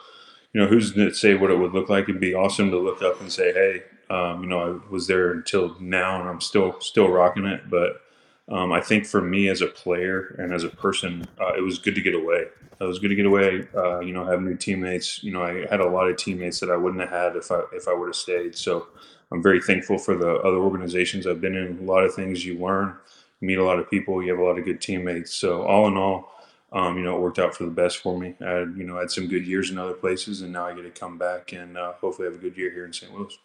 you 0.53 0.61
know, 0.61 0.67
who's 0.67 0.93
to 0.95 1.15
say 1.15 1.35
what 1.35 1.53
it 1.53 1.59
would 1.59 1.73
look 1.73 1.89
like? 1.89 2.09
It'd 2.09 2.21
be 2.21 2.35
awesome 2.35 2.71
to 2.73 2.79
look 2.79 3.01
up 3.01 3.21
and 3.21 3.33
say, 3.33 3.53
hey, 3.53 3.83
um, 4.11 4.43
you 4.43 4.49
know, 4.49 4.61
I 4.61 4.93
was 4.93 5.07
there 5.07 5.31
until 5.31 5.77
now, 5.81 6.21
and 6.21 6.29
I'm 6.29 6.41
still 6.41 6.81
still 6.81 7.09
rocking 7.09 7.45
it, 7.47 7.71
but 7.71 8.01
um, 8.49 8.73
I 8.73 8.81
think 8.81 9.07
for 9.07 9.23
me 9.23 9.49
as 9.49 9.63
a 9.63 9.67
player 9.67 10.37
and 10.39 10.53
as 10.53 10.65
a 10.65 10.69
person, 10.69 11.27
uh, 11.41 11.55
it 11.55 11.63
was 11.63 11.79
good 11.79 11.95
to 11.95 12.03
get 12.03 12.15
away. 12.15 12.45
It 12.81 12.85
was 12.85 12.99
good 12.99 13.09
to 13.09 13.15
get 13.15 13.27
away. 13.27 13.67
Uh, 13.75 14.01
you 14.01 14.13
know, 14.13 14.25
have 14.25 14.43
new 14.43 14.57
teammates. 14.57 15.23
You 15.23 15.33
know, 15.33 15.43
I 15.43 15.67
had 15.71 15.81
a 15.81 15.89
lot 15.89 16.09
of 16.09 16.17
teammates 16.17 16.61
that 16.61 16.71
I 16.71 16.77
wouldn't 16.77 17.01
have 17.01 17.11
had 17.11 17.37
if 17.37 17.51
I 17.51 17.63
if 17.73 17.89
I 17.89 17.95
would 17.95 18.09
have 18.09 18.17
stayed. 18.17 18.57
So 18.57 18.89
I'm 19.33 19.43
very 19.43 19.61
thankful 19.61 19.99
for 19.99 20.17
the 20.17 20.35
other 20.37 20.59
organizations 20.59 21.27
I've 21.27 21.41
been 21.41 21.57
in. 21.57 21.79
A 21.79 21.83
lot 21.83 22.05
of 22.05 22.15
things 22.15 22.45
you 22.45 22.59
learn, 22.59 22.97
meet 23.41 23.59
a 23.59 23.65
lot 23.65 23.79
of 23.79 23.89
people, 23.89 24.23
you 24.23 24.31
have 24.31 24.41
a 24.41 24.45
lot 24.45 24.59
of 24.59 24.65
good 24.65 24.81
teammates. 24.81 25.33
So 25.33 25.63
all 25.63 25.89
in 25.89 25.97
all, 25.97 26.35
um, 26.73 26.99
you 26.99 27.05
know, 27.05 27.17
it 27.17 27.21
worked 27.21 27.39
out 27.39 27.55
for 27.55 27.65
the 27.65 27.71
best 27.71 27.99
for 27.99 28.19
me. 28.19 28.35
I 28.45 28.51
had, 28.51 28.75
you 28.77 28.85
know, 28.85 28.99
had 28.99 29.11
some 29.11 29.29
good 29.29 29.47
years 29.47 29.71
in 29.71 29.79
other 29.79 29.95
places, 29.95 30.43
and 30.43 30.53
now 30.53 30.67
I 30.67 30.75
get 30.75 30.83
to 30.83 30.91
come 30.91 31.17
back 31.17 31.53
and 31.53 31.79
uh, 31.79 31.93
hopefully 32.01 32.27
have 32.27 32.35
a 32.35 32.39
good 32.39 32.57
year 32.57 32.71
here 32.71 32.85
in 32.85 32.93
St. 32.93 33.15
Louis. 33.15 33.37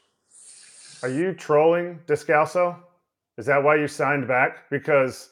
Are 1.03 1.09
you 1.09 1.33
trolling 1.33 1.99
Descalso? 2.07 2.75
Is 3.39 3.45
that 3.45 3.63
why 3.63 3.77
you 3.77 3.87
signed 3.87 4.27
back? 4.27 4.69
Because 4.69 5.29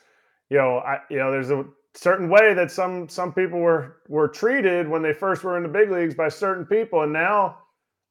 you 0.50 0.58
know, 0.58 0.78
I 0.78 1.00
you 1.10 1.18
know, 1.18 1.30
there's 1.30 1.52
a 1.52 1.66
certain 1.94 2.30
way 2.30 2.54
that 2.54 2.72
some 2.72 3.10
some 3.10 3.34
people 3.34 3.60
were 3.60 3.98
were 4.08 4.30
treated 4.30 4.88
when 4.88 5.02
they 5.02 5.12
first 5.12 5.44
were 5.44 5.58
in 5.58 5.64
the 5.64 5.70
big 5.70 5.92
leagues 5.92 6.16
by 6.16 6.30
certain 6.30 6.66
people, 6.66 7.04
and 7.04 7.12
now 7.12 7.58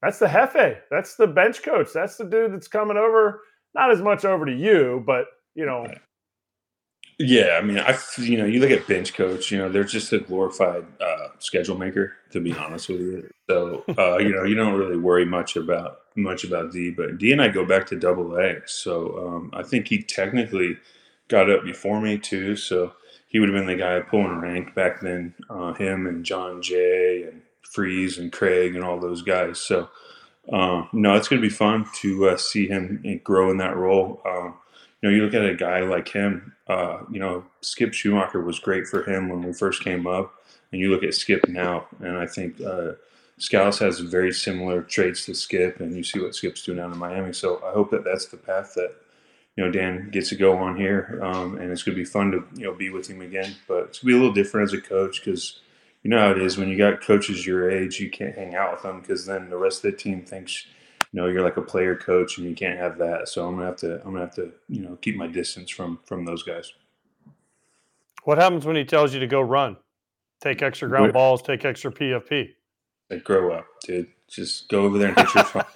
that's 0.03 0.19
the 0.19 0.27
jefe. 0.27 0.83
That's 0.91 1.17
the 1.17 1.27
bench 1.27 1.63
coach. 1.63 1.89
That's 1.95 2.17
the 2.19 2.27
dude 2.27 2.53
that's 2.53 2.69
coming 2.69 2.99
over. 2.99 3.41
Not 3.75 3.91
as 3.91 4.03
much 4.03 4.27
over 4.27 4.45
to 4.45 4.55
you, 4.55 5.03
but 5.07 5.25
you 5.55 5.65
know, 5.65 5.87
Yeah, 7.19 7.59
I 7.59 7.63
mean, 7.65 7.79
I 7.79 7.99
you 8.19 8.37
know, 8.37 8.45
you 8.45 8.61
look 8.61 8.71
at 8.71 8.87
bench 8.87 9.15
coach, 9.15 9.51
you 9.51 9.57
know, 9.57 9.71
they're 9.71 9.85
just 9.85 10.13
a 10.13 10.19
glorified 10.19 10.85
uh, 11.01 11.29
schedule 11.39 11.79
maker, 11.79 12.13
to 12.31 12.41
be 12.41 12.53
honest 12.53 12.91
with 12.91 13.01
you. 13.01 13.31
So 13.49 13.85
uh, 13.99 14.19
you 14.19 14.35
know, 14.35 14.45
you 14.45 14.55
don't 14.55 14.75
really 14.75 14.99
worry 14.99 15.25
much 15.25 15.57
about 15.57 16.01
much 16.15 16.45
about 16.45 16.73
D, 16.73 16.91
but 16.91 17.17
D 17.17 17.33
and 17.33 17.41
I 17.41 17.49
go 17.49 17.65
back 17.65 17.87
to 17.87 17.97
Double 17.97 18.37
A, 18.39 18.61
so 18.67 19.29
um, 19.29 19.51
I 19.55 19.63
think 19.63 19.89
he 19.89 20.03
technically 20.03 20.77
got 21.29 21.51
up 21.51 21.65
before 21.65 22.03
me 22.03 22.19
too. 22.19 22.55
So 22.55 22.93
he 23.29 23.41
would 23.41 23.49
have 23.49 23.57
been 23.57 23.67
the 23.67 23.83
guy 23.83 24.01
pulling 24.01 24.39
rank 24.41 24.75
back 24.75 25.01
then. 25.01 25.35
Uh, 25.49 25.73
him 25.73 26.07
and 26.07 26.23
Jon 26.23 26.61
Jay 26.61 27.23
and 27.23 27.41
Freese 27.63 28.19
and 28.19 28.31
Craig 28.31 28.75
and 28.75 28.85
all 28.85 29.01
those 29.01 29.23
guys. 29.23 29.59
So 29.59 29.89
um, 30.53 30.89
no, 30.93 31.15
it's 31.15 31.29
going 31.29 31.41
to 31.41 31.49
be 31.49 31.53
fun 31.53 31.87
to 32.01 32.29
uh, 32.29 32.37
see 32.37 32.69
him 32.69 33.21
grow 33.25 33.51
in 33.51 33.57
that 33.57 33.77
role. 33.77 34.21
Um, 34.27 34.55
you 35.01 35.09
know, 35.09 35.15
you 35.15 35.23
look 35.25 35.35
at 35.35 35.45
a 35.45 35.55
guy 35.55 35.81
like 35.81 36.09
him. 36.09 36.55
Uh, 36.67 37.01
you 37.11 37.21
know, 37.21 37.45
Skip 37.61 37.91
Schumaker 37.91 38.45
was 38.45 38.59
great 38.59 38.87
for 38.87 39.09
him 39.09 39.29
when 39.29 39.43
we 39.43 39.53
first 39.53 39.85
came 39.85 40.07
up, 40.07 40.35
and 40.73 40.81
you 40.81 40.91
look 40.91 41.03
at 41.03 41.15
Skip 41.15 41.49
now, 41.49 41.87
and 42.01 42.17
I 42.17 42.27
think 42.27 42.61
uh, 42.61 42.93
Scouts 43.39 43.79
has 43.81 44.01
very 44.01 44.33
similar 44.33 44.83
traits 44.83 45.27
to 45.27 45.35
Skip, 45.35 45.81
and 45.81 45.95
you 45.95 46.03
see 46.03 46.21
what 46.21 46.35
Skip's 46.35 46.63
doing 46.63 46.79
down 46.79 46.93
in 46.93 46.99
Miami. 46.99 47.33
So 47.33 47.63
I 47.65 47.73
hope 47.73 47.91
that 47.91 48.05
that's 48.05 48.27
the 48.27 48.39
path 48.39 48.73
that 48.75 48.95
you 49.57 49.65
know 49.65 49.71
Dan 49.71 50.11
gets 50.11 50.31
to 50.31 50.37
go 50.37 50.57
on 50.57 50.77
here, 50.77 51.21
um, 51.23 51.59
and 51.59 51.71
it's 51.71 51.83
going 51.83 51.97
to 51.97 52.03
be 52.03 52.09
fun 52.09 52.31
to 52.33 52.45
you 52.55 52.65
know 52.65 52.75
be 52.75 52.91
with 52.91 53.09
him 53.09 53.21
again. 53.21 53.55
But 53.69 53.85
it's 53.85 53.99
going 53.99 54.01
to 54.01 54.07
be 54.07 54.13
a 54.15 54.17
little 54.17 54.33
different 54.33 54.69
as 54.69 54.73
a 54.73 54.81
coach 54.81 55.23
because 55.23 55.61
you 56.03 56.11
know 56.11 56.19
how 56.19 56.31
it 56.31 56.41
is 56.41 56.57
when 56.57 56.69
you 56.69 56.79
got 56.79 57.03
coaches 57.03 57.47
your 57.47 57.71
age, 57.71 58.01
you 58.01 58.11
can't 58.11 58.35
hang 58.35 58.55
out 58.55 58.73
with 58.73 58.83
them 58.83 59.01
because 59.01 59.27
then 59.27 59.51
the 59.51 59.59
rest 59.59 59.85
of 59.85 59.91
the 59.91 59.97
team 59.99 60.23
thinks 60.23 60.67
you 61.17 61.23
know 61.23 61.29
you're 61.29 61.43
like 61.43 61.57
a 61.57 61.63
player 61.63 61.97
coach 61.97 62.37
and 62.37 62.47
you 62.47 62.55
can't 62.55 62.79
have 62.79 62.99
that. 62.99 63.31
So 63.31 63.49
I'm 63.49 63.55
gonna 63.55 63.65
have 63.65 63.77
to 63.77 63.95
I'm 64.05 64.13
gonna 64.13 64.21
have 64.21 64.35
to 64.35 64.53
you 64.69 64.83
know 64.83 64.99
keep 65.01 65.17
my 65.17 65.27
distance 65.27 65.71
from 65.71 65.99
from 66.05 66.27
those 66.27 66.43
guys. 66.43 66.75
What 68.25 68.37
happens 68.37 68.67
when 68.67 68.77
he 68.77 68.85
tells 68.85 69.15
you 69.15 69.21
to 69.21 69.27
go 69.27 69.41
run? 69.41 69.79
Take 70.43 70.61
extra 70.61 70.89
ground 70.91 71.15
balls, 71.15 71.41
take 71.41 71.65
extra 71.65 71.91
PFP. 71.91 72.51
Like 73.09 73.25
grow 73.25 73.53
up, 73.53 73.65
dude. 73.83 74.09
Just 74.29 74.69
go 74.69 74.83
over 74.83 74.99
there 74.99 75.09
and 75.09 75.19
hit 75.19 75.35
your 75.35 75.45
front 75.65 75.69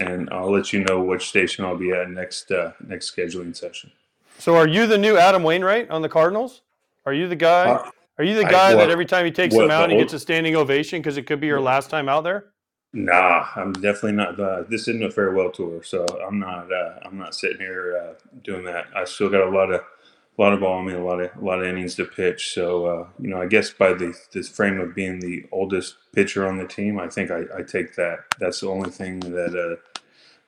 and 0.00 0.28
I'll 0.30 0.52
let 0.52 0.72
you 0.74 0.84
know 0.84 1.02
which 1.02 1.28
station 1.28 1.64
I'll 1.64 1.78
be 1.78 1.92
at 1.92 2.10
next 2.10 2.50
uh, 2.50 2.72
next 2.86 3.16
scheduling 3.16 3.56
session. 3.56 3.90
So 4.38 4.54
are 4.54 4.68
you 4.68 4.86
the 4.86 4.98
new 4.98 5.16
Adam 5.16 5.44
Wainwright 5.44 5.88
on 5.90 6.02
the 6.02 6.10
Cardinals? 6.10 6.60
Are 7.06 7.14
you 7.14 7.26
the 7.26 7.36
guy? 7.36 7.70
Uh, 7.70 7.90
Are 8.18 8.24
you 8.24 8.34
the 8.34 8.44
I- 8.46 8.50
guy 8.50 8.74
what- 8.74 8.80
that 8.80 8.90
every 8.90 9.06
time 9.06 9.24
he 9.24 9.30
takes 9.30 9.54
what, 9.54 9.62
them 9.62 9.70
out, 9.70 9.90
he 9.90 9.96
gets 9.96 10.12
a 10.12 10.18
standing 10.18 10.56
ovation 10.56 11.00
because 11.00 11.16
it 11.16 11.22
could 11.22 11.40
be 11.40 11.46
your 11.46 11.60
last 11.60 11.88
time 11.88 12.06
out 12.10 12.24
there? 12.24 12.50
Nah, 12.94 13.48
I'm 13.56 13.72
definitely 13.72 14.12
not. 14.12 14.40
Uh, 14.40 14.62
this 14.68 14.82
isn't 14.82 15.04
a 15.04 15.10
farewell 15.10 15.50
tour, 15.50 15.82
so 15.82 16.06
I'm 16.26 16.38
not. 16.38 16.72
Uh, 16.72 17.00
I'm 17.04 17.18
not 17.18 17.34
sitting 17.34 17.58
here 17.58 17.96
uh, 17.96 18.14
doing 18.44 18.64
that. 18.66 18.86
I 18.96 19.04
still 19.04 19.28
got 19.30 19.48
a 19.48 19.50
lot 19.50 19.72
of, 19.72 19.80
a 19.80 20.42
lot 20.42 20.54
of 20.54 20.60
ball 20.60 20.78
in 20.80 20.86
me, 20.86 20.94
a 20.94 21.04
lot 21.04 21.20
of, 21.20 21.36
a 21.36 21.44
lot 21.44 21.60
of 21.60 21.66
innings 21.66 21.96
to 21.96 22.06
pitch. 22.06 22.54
So 22.54 22.86
uh, 22.86 23.08
you 23.20 23.30
know, 23.30 23.42
I 23.42 23.46
guess 23.46 23.70
by 23.70 23.94
the 23.94 24.14
this 24.32 24.48
frame 24.48 24.80
of 24.80 24.94
being 24.94 25.20
the 25.20 25.44
oldest 25.52 25.96
pitcher 26.14 26.46
on 26.46 26.58
the 26.58 26.68
team, 26.68 27.00
I 27.00 27.08
think 27.08 27.32
I, 27.32 27.42
I 27.58 27.62
take 27.62 27.96
that. 27.96 28.20
That's 28.38 28.60
the 28.60 28.68
only 28.68 28.90
thing 28.90 29.20
that 29.20 29.56
uh, 29.58 30.00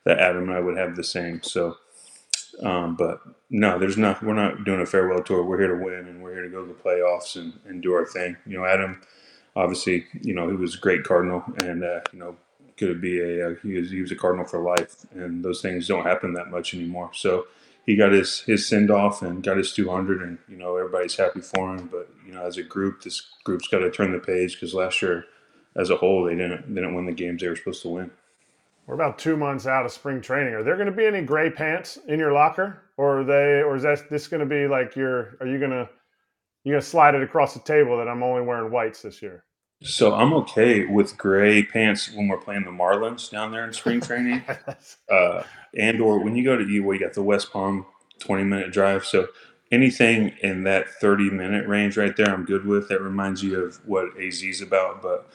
that 0.05 0.19
Adam 0.19 0.43
and 0.49 0.53
I 0.53 0.61
would 0.61 0.77
have 0.77 0.95
the 0.95 1.03
same. 1.03 1.43
So, 1.43 1.77
um, 2.63 2.95
but 2.95 3.21
no, 3.49 3.79
there's 3.79 3.97
not. 3.97 4.23
We're 4.23 4.33
not 4.33 4.65
doing 4.65 4.81
a 4.81 4.87
farewell 4.87 5.23
tour. 5.23 5.43
We're 5.43 5.59
here 5.59 5.77
to 5.77 5.83
win, 5.83 6.07
and 6.07 6.23
we're 6.23 6.33
here 6.33 6.43
to 6.43 6.49
go 6.49 6.65
to 6.65 6.73
the 6.73 6.79
playoffs 6.79 7.35
and, 7.35 7.59
and 7.67 7.83
do 7.83 7.93
our 7.93 8.05
thing. 8.05 8.37
You 8.45 8.59
know, 8.59 8.65
Adam 8.65 9.01
obviously, 9.57 10.05
you 10.21 10.35
know, 10.35 10.49
he 10.49 10.55
was 10.55 10.75
a 10.75 10.79
great 10.79 11.03
Cardinal, 11.03 11.43
and 11.63 11.83
uh, 11.83 12.01
you 12.13 12.19
know, 12.19 12.37
could 12.77 13.01
be 13.01 13.19
a 13.19 13.49
uh, 13.51 13.55
he 13.63 13.73
was 13.73 13.91
he 13.91 14.01
was 14.01 14.11
a 14.11 14.15
Cardinal 14.15 14.45
for 14.45 14.61
life, 14.61 15.05
and 15.13 15.43
those 15.43 15.61
things 15.61 15.87
don't 15.87 16.05
happen 16.05 16.33
that 16.33 16.51
much 16.51 16.73
anymore. 16.75 17.11
So 17.13 17.47
he 17.85 17.95
got 17.95 18.13
his 18.13 18.41
his 18.41 18.67
send 18.67 18.91
off 18.91 19.21
and 19.23 19.43
got 19.43 19.57
his 19.57 19.73
200, 19.73 20.21
and 20.21 20.37
you 20.47 20.57
know, 20.57 20.77
everybody's 20.77 21.17
happy 21.17 21.41
for 21.41 21.75
him. 21.75 21.89
But 21.91 22.09
you 22.25 22.33
know, 22.33 22.43
as 22.45 22.57
a 22.57 22.63
group, 22.63 23.03
this 23.03 23.21
group's 23.43 23.67
got 23.67 23.79
to 23.79 23.91
turn 23.91 24.11
the 24.13 24.19
page 24.19 24.53
because 24.53 24.73
last 24.75 25.01
year, 25.01 25.25
as 25.75 25.89
a 25.89 25.97
whole, 25.97 26.25
they 26.25 26.35
didn't 26.35 26.69
they 26.73 26.81
didn't 26.81 26.95
win 26.95 27.07
the 27.07 27.13
games 27.13 27.41
they 27.41 27.49
were 27.49 27.55
supposed 27.55 27.81
to 27.83 27.89
win. 27.89 28.11
we're 28.87 28.95
about 28.95 29.19
two 29.19 29.37
months 29.37 29.67
out 29.67 29.85
of 29.85 29.91
spring 29.91 30.21
training. 30.21 30.53
Are 30.53 30.63
there 30.63 30.75
going 30.75 30.87
to 30.87 30.93
be 30.93 31.05
any 31.05 31.21
gray 31.21 31.49
pants 31.51 31.99
in 32.07 32.19
your 32.19 32.33
locker, 32.33 32.83
or 32.97 33.23
they, 33.25 33.61
or 33.63 33.75
is 33.77 33.83
that 33.83 34.09
this 34.09 34.27
going 34.27 34.41
to 34.41 34.47
be 34.47 34.67
like 34.67 34.95
your? 34.95 35.37
Are 35.41 35.47
you 35.47 35.59
gonna 35.59 35.89
you 36.65 36.73
gonna 36.73 36.81
slide 36.81 37.15
it 37.15 37.23
across 37.23 37.53
the 37.55 37.61
table 37.61 37.97
that 37.97 38.09
I'm 38.09 38.23
only 38.23 38.43
wearing 38.43 38.71
whites 38.71 39.03
this 39.03 39.21
year? 39.21 39.45
So 39.83 40.13
I'm 40.15 40.33
okay 40.33 40.85
with 40.85 41.17
gray 41.17 41.63
pants 41.63 42.11
when 42.11 42.27
we're 42.27 42.37
playing 42.37 42.63
the 42.63 42.71
Marlins 42.71 43.29
down 43.29 43.51
there 43.51 43.63
in 43.63 43.73
spring 43.73 44.01
training. 44.01 44.43
uh, 45.11 45.43
and 45.77 46.01
or 46.01 46.23
when 46.23 46.35
you 46.35 46.43
go 46.43 46.57
to 46.57 46.67
you, 46.67 46.83
well, 46.83 46.97
you 46.97 47.05
got 47.05 47.13
the 47.13 47.21
West 47.21 47.51
Palm 47.51 47.85
20 48.19 48.43
minute 48.43 48.71
drive. 48.71 49.05
So 49.05 49.27
anything 49.71 50.33
in 50.41 50.63
that 50.63 50.89
30 50.89 51.29
minute 51.29 51.67
range 51.67 51.95
right 51.95 52.15
there, 52.15 52.29
I'm 52.29 52.43
good 52.43 52.65
with. 52.65 52.89
That 52.89 53.01
reminds 53.01 53.43
you 53.43 53.63
of 53.63 53.75
what 53.87 54.19
AZ 54.19 54.41
is 54.41 54.61
about. 54.61 55.03
But 55.03 55.29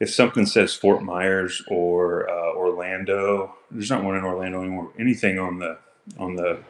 if 0.00 0.12
something 0.12 0.44
says 0.44 0.74
Fort 0.74 1.02
Myers 1.02 1.62
or 1.68 2.28
uh, 2.28 2.54
Orlando, 2.54 3.54
there's 3.70 3.90
not 3.90 4.04
one 4.04 4.16
in 4.16 4.24
Orlando 4.24 4.60
anymore. 4.60 4.92
Anything 4.98 5.38
on 5.38 5.58
the 5.58 5.78
on 6.18 6.36
the 6.36 6.62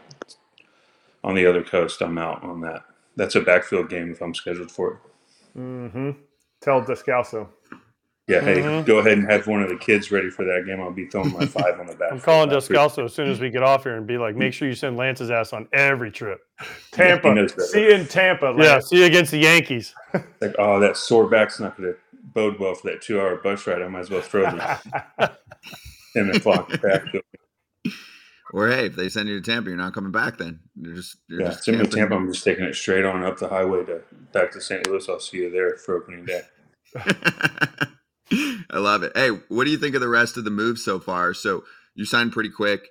on 1.24 1.34
the 1.34 1.46
other 1.46 1.64
coast, 1.64 2.00
I'm 2.00 2.16
out 2.16 2.44
on 2.44 2.60
that. 2.60 2.84
That's 3.16 3.34
a 3.34 3.40
backfield 3.40 3.90
game 3.90 4.12
if 4.12 4.22
I'm 4.22 4.34
scheduled 4.34 4.70
for 4.70 4.92
it. 4.92 5.58
Mm-hmm. 5.58 6.10
Tell 6.60 6.82
Descalso. 6.82 7.48
Yeah, 8.26 8.40
hey, 8.42 8.56
Mhm. 8.60 8.84
go 8.84 8.98
ahead 8.98 9.16
and 9.16 9.30
have 9.30 9.46
one 9.46 9.62
of 9.62 9.70
the 9.70 9.76
kids 9.76 10.12
ready 10.12 10.28
for 10.28 10.44
that 10.44 10.64
game. 10.66 10.82
I'll 10.82 10.90
be 10.90 11.06
throwing 11.06 11.32
my 11.32 11.46
five 11.46 11.80
on 11.80 11.86
the 11.86 11.94
back. 11.94 12.12
I'm 12.12 12.20
calling 12.20 12.50
foot. 12.50 12.62
Descalso 12.62 13.04
as 13.06 13.14
soon 13.14 13.30
as 13.30 13.40
we 13.40 13.48
get 13.48 13.62
off 13.62 13.84
here 13.84 13.94
and 13.96 14.06
be 14.06 14.18
like, 14.18 14.36
make 14.36 14.52
sure 14.52 14.68
you 14.68 14.74
send 14.74 14.98
Lance's 14.98 15.30
ass 15.30 15.54
on 15.54 15.66
every 15.72 16.10
trip. 16.10 16.40
Tampa. 16.92 17.32
knows 17.34 17.52
better. 17.52 17.66
See 17.68 17.84
you 17.84 17.90
in 17.90 18.06
Tampa. 18.06 18.54
Yeah, 18.58 18.80
see 18.80 18.98
you 18.98 19.04
against 19.06 19.30
the 19.30 19.38
Yankees. 19.38 19.94
Like, 20.42 20.54
oh, 20.58 20.78
that 20.80 20.98
sore 20.98 21.26
back's 21.26 21.58
not 21.58 21.78
going 21.78 21.94
to 21.94 21.98
bode 22.34 22.58
well 22.58 22.74
for 22.74 22.90
that 22.90 23.00
two-hour 23.00 23.36
bus 23.36 23.66
ride. 23.66 23.80
I 23.80 23.88
might 23.88 24.00
as 24.00 24.10
well 24.10 24.20
throw 24.20 24.42
the 24.42 24.78
ten 26.12 26.28
o'clock 26.30 26.68
back. 26.82 27.04
Or 28.52 28.68
hey, 28.68 28.86
if 28.86 28.96
they 28.96 29.08
send 29.08 29.28
you 29.28 29.40
to 29.40 29.50
Tampa, 29.50 29.70
you're 29.70 29.78
not 29.78 29.94
coming 29.94 30.12
back. 30.12 30.38
Then 30.38 30.60
you're 30.76 30.94
just 30.94 31.16
you're 31.28 31.42
Yeah, 31.42 31.48
just 31.48 31.64
send 31.64 31.78
me 31.78 31.86
to. 31.86 31.90
Tampa. 31.96 32.14
I'm 32.16 32.32
just 32.32 32.44
taking 32.44 32.64
it 32.64 32.74
straight 32.74 33.04
on 33.04 33.24
up 33.24 33.38
the 33.38 33.48
highway 33.48 33.84
to 33.86 34.02
back 34.32 34.52
to 34.52 34.60
St. 34.60 34.86
Louis. 34.86 35.08
I'll 35.08 35.20
see 35.20 35.38
you 35.38 35.50
there 35.50 35.76
for 35.76 35.96
opening 35.96 36.24
day. 36.24 36.42
I 38.70 38.78
love 38.78 39.02
it. 39.02 39.12
Hey, 39.16 39.30
what 39.48 39.64
do 39.64 39.70
you 39.70 39.78
think 39.78 39.94
of 39.94 40.00
the 40.00 40.08
rest 40.08 40.36
of 40.36 40.44
the 40.44 40.50
moves 40.50 40.84
so 40.84 41.00
far? 41.00 41.34
So 41.34 41.64
you 41.94 42.04
signed 42.04 42.32
pretty 42.32 42.50
quick. 42.50 42.88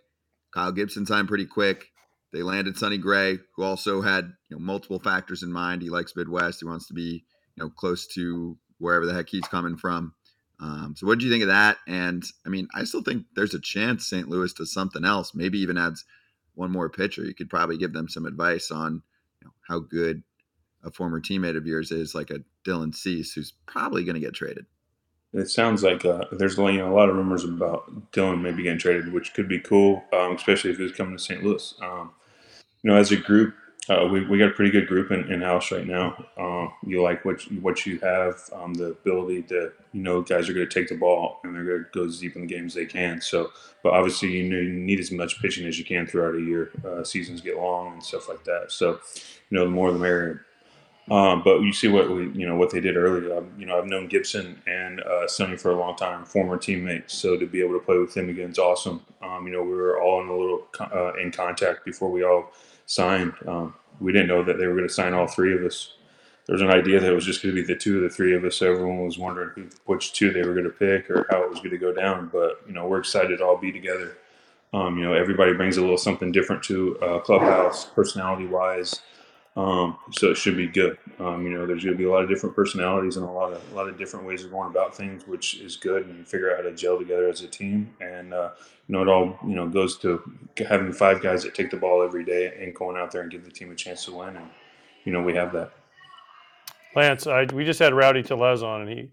Kyle 0.54 0.72
Gibson 0.72 1.06
signed 1.06 1.28
pretty 1.28 1.46
quick. 1.46 1.88
They 2.34 2.44
landed 2.44 2.78
Sonny 2.78 2.98
Gray, 2.98 3.40
who 3.56 3.64
also 3.64 4.02
had 4.02 4.34
you 4.50 4.58
know 4.58 4.60
multiple 4.60 5.00
factors 5.00 5.44
in 5.44 5.52
mind. 5.52 5.82
He 5.82 5.90
likes 5.90 6.16
Midwest. 6.16 6.60
He 6.62 6.68
wants 6.68 6.88
to 6.88 6.94
be 6.94 7.26
you 7.56 7.64
know 7.64 7.70
close 7.70 8.08
to 8.16 8.58
wherever 8.80 9.06
the 9.06 9.14
heck 9.14 9.30
he's 9.30 9.48
coming 9.48 9.78
from. 9.78 10.14
Um, 10.60 10.96
so 10.98 11.06
what 11.06 11.20
do 11.20 11.26
you 11.26 11.32
think 11.32 11.44
of 11.44 11.50
that? 11.50 11.78
And 11.88 12.24
I 12.46 12.50
mean, 12.50 12.68
I 12.74 12.84
still 12.84 13.04
think 13.04 13.26
there's 13.36 13.54
a 13.54 13.60
chance 13.60 14.08
St. 14.08 14.28
Louis 14.28 14.52
does 14.54 14.74
something 14.74 15.06
else. 15.06 15.36
Maybe 15.36 15.60
even 15.60 15.78
adds 15.78 16.04
one 16.56 16.72
more 16.72 16.90
pitcher. 16.90 17.24
You 17.24 17.36
could 17.36 17.50
probably 17.50 17.78
give 17.78 17.94
them 17.94 18.10
some 18.10 18.26
advice 18.26 18.72
on 18.72 19.04
you 19.42 19.48
know, 19.48 19.52
how 19.68 19.80
good 19.80 20.24
a 20.84 20.92
former 20.92 21.20
teammate 21.20 21.58
of 21.58 21.68
yours 21.68 21.92
is, 21.92 22.16
like 22.16 22.32
a 22.32 22.40
Dylan 22.66 22.96
Cease, 22.96 23.34
who's 23.34 23.54
probably 23.66 24.04
going 24.04 24.16
to 24.16 24.22
get 24.22 24.34
traded. 24.34 24.66
It 25.34 25.50
sounds 25.50 25.84
like 25.84 26.06
uh, 26.06 26.26
there's 26.32 26.58
you 26.58 26.78
know, 26.78 26.92
a 26.92 26.96
lot 26.96 27.10
of 27.10 27.16
rumors 27.16 27.44
about 27.44 28.12
Dylan 28.12 28.42
maybe 28.42 28.64
getting 28.64 28.80
traded, 28.80 29.12
which 29.12 29.34
could 29.34 29.48
be 29.48 29.60
cool, 29.60 30.04
um, 30.14 30.36
especially 30.36 30.72
if 30.72 30.78
he 30.78 30.84
was 30.84 30.94
coming 30.94 31.16
to 31.16 31.24
St. 31.24 31.44
Louis. 31.44 31.76
Um, 31.82 32.12
you 32.82 32.90
know, 32.90 32.98
as 32.98 33.12
a 33.12 33.18
group, 33.18 33.54
uh, 33.90 34.08
we, 34.12 34.26
we 34.26 34.38
got 34.38 34.50
a 34.50 34.54
pretty 34.54 34.72
good 34.72 34.88
group 34.88 35.12
in, 35.12 35.32
in 35.32 35.42
house 35.42 35.72
right 35.72 35.88
now. 35.88 36.26
Um, 36.38 36.74
you 36.86 37.02
like 37.02 37.24
what 37.24 37.42
what 37.62 37.86
you 37.86 38.00
have, 38.00 38.42
um, 38.54 38.74
the 38.74 38.88
ability 38.88 39.44
to 39.44 39.72
you 39.94 40.02
know 40.02 40.22
guys 40.22 40.50
are 40.50 40.54
going 40.54 40.68
to 40.68 40.74
take 40.74 40.90
the 40.90 40.96
ball 40.96 41.40
and 41.44 41.56
they're 41.56 41.64
going 41.64 41.84
to 41.84 41.90
go 41.94 42.06
as 42.06 42.20
deep 42.20 42.36
in 42.36 42.42
the 42.42 42.48
game 42.48 42.66
as 42.66 42.74
they 42.74 42.86
can. 42.86 43.22
So, 43.22 43.52
but 43.84 43.94
obviously 43.94 44.30
you, 44.30 44.44
know, 44.44 44.58
you 44.58 44.74
need 44.74 45.00
as 45.00 45.12
much 45.12 45.42
pitching 45.42 45.68
as 45.68 45.80
you 45.80 45.86
can 45.86 46.06
throughout 46.06 46.36
a 46.36 46.42
year. 46.42 46.72
Uh, 46.86 47.04
seasons 47.04 47.42
get 47.42 47.58
long 47.58 47.94
and 47.94 48.04
stuff 48.04 48.28
like 48.28 48.44
that. 48.44 48.72
So, 48.72 49.00
you 49.50 49.58
know, 49.58 49.64
the 49.64 49.72
more 49.72 49.92
the 49.92 50.00
merrier. 50.00 50.46
Um, 51.10 51.42
but 51.42 51.62
you 51.62 51.72
see 51.72 51.88
what 51.88 52.10
we, 52.10 52.30
you 52.32 52.46
know, 52.46 52.58
what 52.58 52.70
they 52.70 52.82
did 52.82 52.98
earlier. 52.98 53.38
Um, 53.38 53.54
you 53.58 53.66
know, 53.66 53.78
I've 53.78 53.88
known 53.88 54.08
Gibson 54.08 54.62
and 54.68 55.00
uh, 55.00 55.26
Sonny 55.28 55.56
for 55.56 55.72
a 55.72 55.80
long 55.80 55.96
time, 55.96 56.26
former 56.26 56.58
teammates. 56.58 57.14
So 57.14 57.38
to 57.38 57.46
be 57.46 57.62
able 57.62 57.80
to 57.80 57.86
play 57.86 57.98
with 57.98 58.16
him 58.16 58.28
again 58.28 58.50
is 58.50 58.60
awesome. 58.60 59.06
Um, 59.22 59.48
you 59.48 59.54
know, 59.54 59.64
we 59.64 59.72
were 59.72 60.02
all 60.02 60.22
in 60.22 60.28
a 60.28 60.36
little 60.36 60.68
uh, 60.82 61.14
in 61.14 61.32
contact 61.32 61.86
before 61.86 62.12
we 62.12 62.24
all 62.24 62.52
signed. 62.88 63.34
Um, 63.48 63.76
we 64.00 64.12
didn't 64.12 64.28
know 64.28 64.44
that 64.44 64.58
they 64.58 64.66
were 64.66 64.74
going 64.76 64.88
to 64.88 64.94
sign 64.94 65.14
all 65.14 65.28
three 65.28 65.54
of 65.54 65.64
us. 65.64 65.94
There 66.48 66.54
was 66.54 66.62
an 66.62 66.72
idea 66.72 67.00
that 67.00 67.12
it 67.12 67.16
was 67.16 67.26
just 67.26 67.44
going 67.44 67.54
to 67.56 67.62
be 67.62 67.68
the 67.68 67.78
two 67.78 67.98
of 67.98 68.04
the 68.04 68.10
three 68.10 68.34
of 68.34 68.44
us. 68.46 68.56
So 68.56 68.72
everyone 68.72 69.06
was 69.06 69.20
wondering 69.20 69.52
who, 69.54 69.68
which 69.86 70.14
two 70.14 70.32
they 70.32 70.44
were 70.44 70.54
going 70.54 70.66
to 70.66 70.70
pick 70.72 71.10
or 71.12 71.28
how 71.30 71.44
it 71.44 71.50
was 71.50 71.60
going 71.60 71.72
to 71.72 71.78
go 71.78 71.94
down. 71.94 72.30
But 72.32 72.62
you 72.66 72.74
know, 72.74 72.88
we're 72.88 73.00
excited 73.00 73.38
to 73.38 73.46
all 73.46 73.58
be 73.58 73.72
together. 73.72 74.18
Um, 74.74 74.98
you 74.98 75.04
know, 75.04 75.14
everybody 75.14 75.54
brings 75.54 75.78
a 75.78 75.82
little 75.82 75.98
something 75.98 76.32
different 76.32 76.64
to 76.64 76.98
uh, 77.00 77.20
clubhouse, 77.20 77.86
personality 77.86 78.46
wise. 78.46 79.02
Um, 79.58 79.98
so 80.12 80.30
it 80.30 80.38
should 80.38 80.56
be 80.56 80.68
good. 80.68 81.00
Um, 81.20 81.44
you 81.44 81.50
know, 81.50 81.66
there's 81.66 81.84
going 81.84 81.96
to 81.96 81.98
be 81.98 82.04
a 82.04 82.12
lot 82.12 82.22
of 82.22 82.30
different 82.30 82.56
personalities 82.56 83.18
and 83.18 83.26
a 83.26 83.30
lot 83.30 83.52
of 83.52 83.72
a 83.72 83.76
lot 83.76 83.90
of 83.90 83.98
different 83.98 84.28
ways 84.28 84.44
of 84.44 84.52
going 84.52 84.70
about 84.70 84.96
things, 84.96 85.26
which 85.26 85.56
is 85.56 85.76
good. 85.76 86.06
And 86.06 86.16
you 86.16 86.24
figure 86.26 86.52
out 86.52 86.58
how 86.58 86.70
to 86.70 86.76
gel 86.76 87.00
together 87.00 87.28
as 87.28 87.42
a 87.42 87.48
team. 87.48 87.92
And 88.00 88.36
uh, 88.36 88.52
you 88.88 88.94
know, 88.94 89.02
it 89.02 89.08
all 89.08 89.40
you 89.44 89.56
know 89.56 89.68
goes 89.68 89.98
to 90.00 90.22
having 90.70 90.94
five 90.94 91.24
guys 91.24 91.42
that 91.42 91.56
take 91.56 91.72
the 91.72 91.78
ball 91.78 92.04
every 92.04 92.24
day 92.24 92.56
and 92.62 92.76
going 92.76 92.98
out 92.98 93.12
there 93.12 93.24
and 93.24 93.32
give 93.32 93.46
the 93.46 93.52
team 93.52 93.72
a 93.72 93.76
chance 93.76 94.06
to 94.06 94.16
win. 94.16 94.36
And 94.36 94.48
you 95.06 95.12
know, 95.12 95.24
we 95.24 95.34
have 95.34 95.52
that. 95.54 95.72
Lance, 96.96 97.26
I, 97.26 97.46
we 97.46 97.66
just 97.66 97.80
had 97.80 97.96
Rowdy 97.96 98.22
Tellez 98.22 98.62
on, 98.62 98.82
and 98.82 98.90
he 98.90 99.10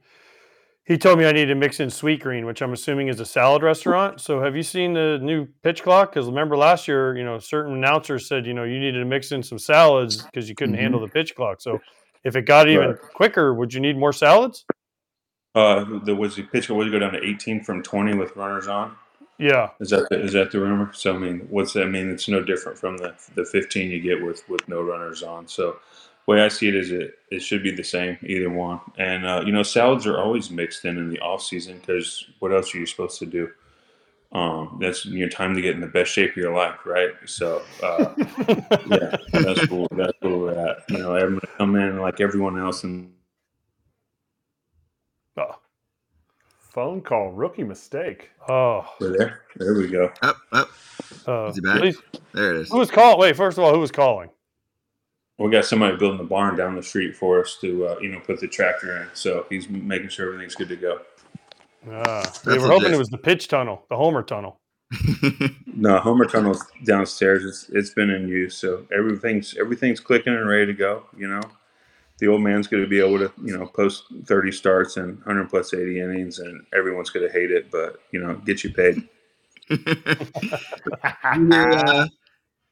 he 0.85 0.99
told 0.99 1.19
me 1.19 1.27
I 1.27 1.33
need 1.33 1.47
to 1.47 1.55
mix 1.55 1.81
in 1.81 1.89
Sweetgreen, 1.89 2.45
which 2.47 2.61
I'm 2.63 2.73
assuming 2.73 3.09
is 3.09 3.19
a 3.21 3.25
salad 3.27 3.63
restaurant. 3.63 4.21
So, 4.21 4.41
have 4.41 4.55
you 4.55 4.63
seen 4.63 4.93
the 4.93 5.19
new 5.23 5.47
pitch 5.63 5.83
clock? 5.83 6.13
Because 6.13 6.27
remember 6.27 6.57
last 6.57 6.87
year, 6.87 7.17
you 7.17 7.25
know, 7.25 7.39
certain 7.39 7.75
announcers 7.75 8.29
said, 8.29 8.47
you 8.47 8.55
know, 8.55 8.65
you 8.65 8.79
needed 8.79 8.99
to 8.99 9.05
mix 9.05 9.33
in 9.33 9.43
some 9.43 9.59
salads 9.59 10.23
because 10.23 10.49
you 10.49 10.55
couldn't 10.55 10.75
Mhm. 10.75 10.81
handle 10.81 11.01
the 11.01 11.09
pitch 11.09 11.35
clock. 11.35 11.61
So, 11.61 11.81
if 12.25 12.37
it 12.37 12.43
got 12.43 12.69
even 12.69 12.89
Right. 12.89 13.01
quicker, 13.15 13.55
would 13.55 13.73
you 13.73 13.81
need 13.81 13.97
more 13.97 14.13
salads? 14.13 14.65
Uh, 15.55 15.85
the 16.05 16.15
was 16.15 16.37
the 16.37 16.43
pitcher 16.43 16.75
would 16.75 16.91
go 16.91 16.99
down 16.99 17.13
to 17.13 17.25
18 17.25 17.63
from 17.63 17.83
20 17.83 18.15
with 18.15 18.35
runners 18.37 18.67
on. 18.67 18.97
Yeah, 19.39 19.71
Is 19.81 19.91
that 19.91 20.09
the, 20.11 20.21
is 20.21 20.33
that 20.35 20.51
the 20.53 20.61
rumor? 20.61 20.93
So 20.93 21.15
I 21.15 21.19
mean, 21.19 21.41
what's 21.51 21.73
that 21.73 21.87
mean? 21.87 22.11
It's 22.11 22.29
no 22.29 22.41
different 22.43 22.79
from 22.79 22.97
the 22.99 23.15
the 23.35 23.45
15 23.45 23.91
you 23.91 24.01
get 24.01 24.23
with 24.23 24.49
with 24.49 24.67
no 24.69 24.81
runners 24.83 25.23
on. 25.23 25.49
So 25.49 25.77
way 26.27 26.43
I 26.43 26.49
see 26.49 26.69
it 26.69 26.75
is 26.75 26.91
it 26.91 27.15
it 27.31 27.41
should 27.41 27.63
be 27.63 27.71
the 27.71 27.83
same 27.85 28.17
either 28.23 28.51
one. 28.51 28.81
And 28.99 29.27
uh, 29.27 29.43
you 29.45 29.53
know, 29.53 29.63
salads 29.63 30.07
are 30.07 30.19
always 30.19 30.51
mixed 30.51 30.85
in 30.85 30.99
in 30.99 31.11
the 31.11 31.21
off 31.21 31.43
season 31.43 31.79
because 31.79 32.25
what 32.39 32.53
else 32.53 32.75
are 32.75 32.79
you 32.79 32.87
supposed 32.87 33.19
to 33.21 33.27
do? 33.27 33.51
Um, 34.33 34.79
that's 34.81 35.07
your 35.07 35.29
time 35.29 35.55
to 35.55 35.61
get 35.63 35.75
in 35.77 35.81
the 35.81 35.87
best 35.87 36.11
shape 36.11 36.31
of 36.33 36.37
your 36.37 36.53
life, 36.55 36.81
right? 36.85 37.13
So 37.27 37.63
uh, 37.83 38.15
yeah, 38.89 39.17
that's 39.33 39.67
cool. 39.67 39.87
That's 39.93 40.13
cool. 40.23 40.41
we're 40.41 40.59
at. 40.69 40.79
You 40.89 40.99
know, 40.99 41.15
everyone 41.15 41.43
come 41.57 41.77
in 41.77 42.01
like 42.01 42.21
everyone 42.21 42.59
else 42.59 42.83
and 42.83 43.13
oh, 45.37 45.59
Phone 46.59 47.01
call, 47.01 47.31
rookie 47.31 47.63
mistake. 47.63 48.31
oh, 48.49 48.85
we're 49.01 49.17
there. 49.17 49.43
There 49.57 49.75
we 49.75 49.87
go. 49.87 50.11
Up, 50.23 50.37
up. 50.51 50.69
uh, 51.29 51.47
Is 51.47 51.55
he 51.57 51.61
back? 51.61 51.79
please- 51.79 51.99
There 52.33 52.55
it 52.57 52.61
is. 52.63 52.71
who 52.71 52.79
was 52.79 52.91
calling? 52.91 53.21
Wait, 53.21 53.37
first 53.37 53.57
of 53.59 53.63
all, 53.63 53.73
who 53.73 53.79
was 53.79 53.93
calling? 53.93 54.31
We 55.39 55.51
got 55.51 55.65
somebody 55.65 55.97
building 55.97 56.19
the 56.19 56.25
barn 56.25 56.57
down 56.57 56.77
the 56.77 56.83
street 56.83 57.17
for 57.17 57.41
us 57.41 57.59
to, 57.61 57.89
uh, 57.89 57.99
you 58.01 58.09
know, 58.09 58.21
put 58.21 58.41
the 58.41 58.47
tractor 58.47 59.03
in. 59.03 59.09
So 59.15 59.47
he's 59.51 59.69
making 59.69 60.11
sure 60.11 60.29
everything's 60.29 60.55
good 60.55 60.69
to 60.69 60.77
go. 60.77 61.01
Ah, 61.91 62.33
they 62.45 62.59
were 62.59 62.69
hoping 62.69 62.93
it 62.93 62.99
was 62.99 63.09
the 63.09 63.19
pitch 63.19 63.49
tunnel, 63.49 63.85
the 63.91 63.97
Homer 63.97 64.23
tunnel. 64.23 64.61
No, 65.77 65.99
Homer 65.99 66.27
Tunnel's 66.27 66.65
downstairs. 66.85 67.45
It's 67.45 67.69
it's 67.71 67.91
been 67.91 68.09
in 68.09 68.29
use, 68.29 68.57
so 68.57 68.87
everything's 68.97 69.57
everything's 69.57 69.99
clicking 69.99 70.33
and 70.33 70.49
ready 70.49 70.67
to 70.67 70.73
go. 70.73 71.05
You 71.17 71.27
know, 71.27 71.41
the 72.19 72.29
old 72.29 72.43
man's 72.43 72.69
going 72.69 72.85
to 72.85 72.89
be 72.89 73.01
able 73.01 73.19
to, 73.19 73.33
you 73.43 73.57
know, 73.57 73.67
post 73.67 74.05
thirty 74.25 74.53
starts 74.53 74.97
and 74.97 75.21
hundred 75.25 75.51
plus 75.51 75.75
eighty 75.75 76.01
innings, 76.01 76.39
and 76.39 76.65
everyone's 76.73 77.11
going 77.11 77.27
to 77.27 77.33
hate 77.33 77.51
it, 77.51 77.73
but 77.73 78.01
you 78.13 78.21
know, 78.21 78.35
get 78.47 78.63
you 78.63 78.73
paid. 78.73 79.03
you 79.69 79.79
hear, 79.85 81.71
uh, 81.71 82.07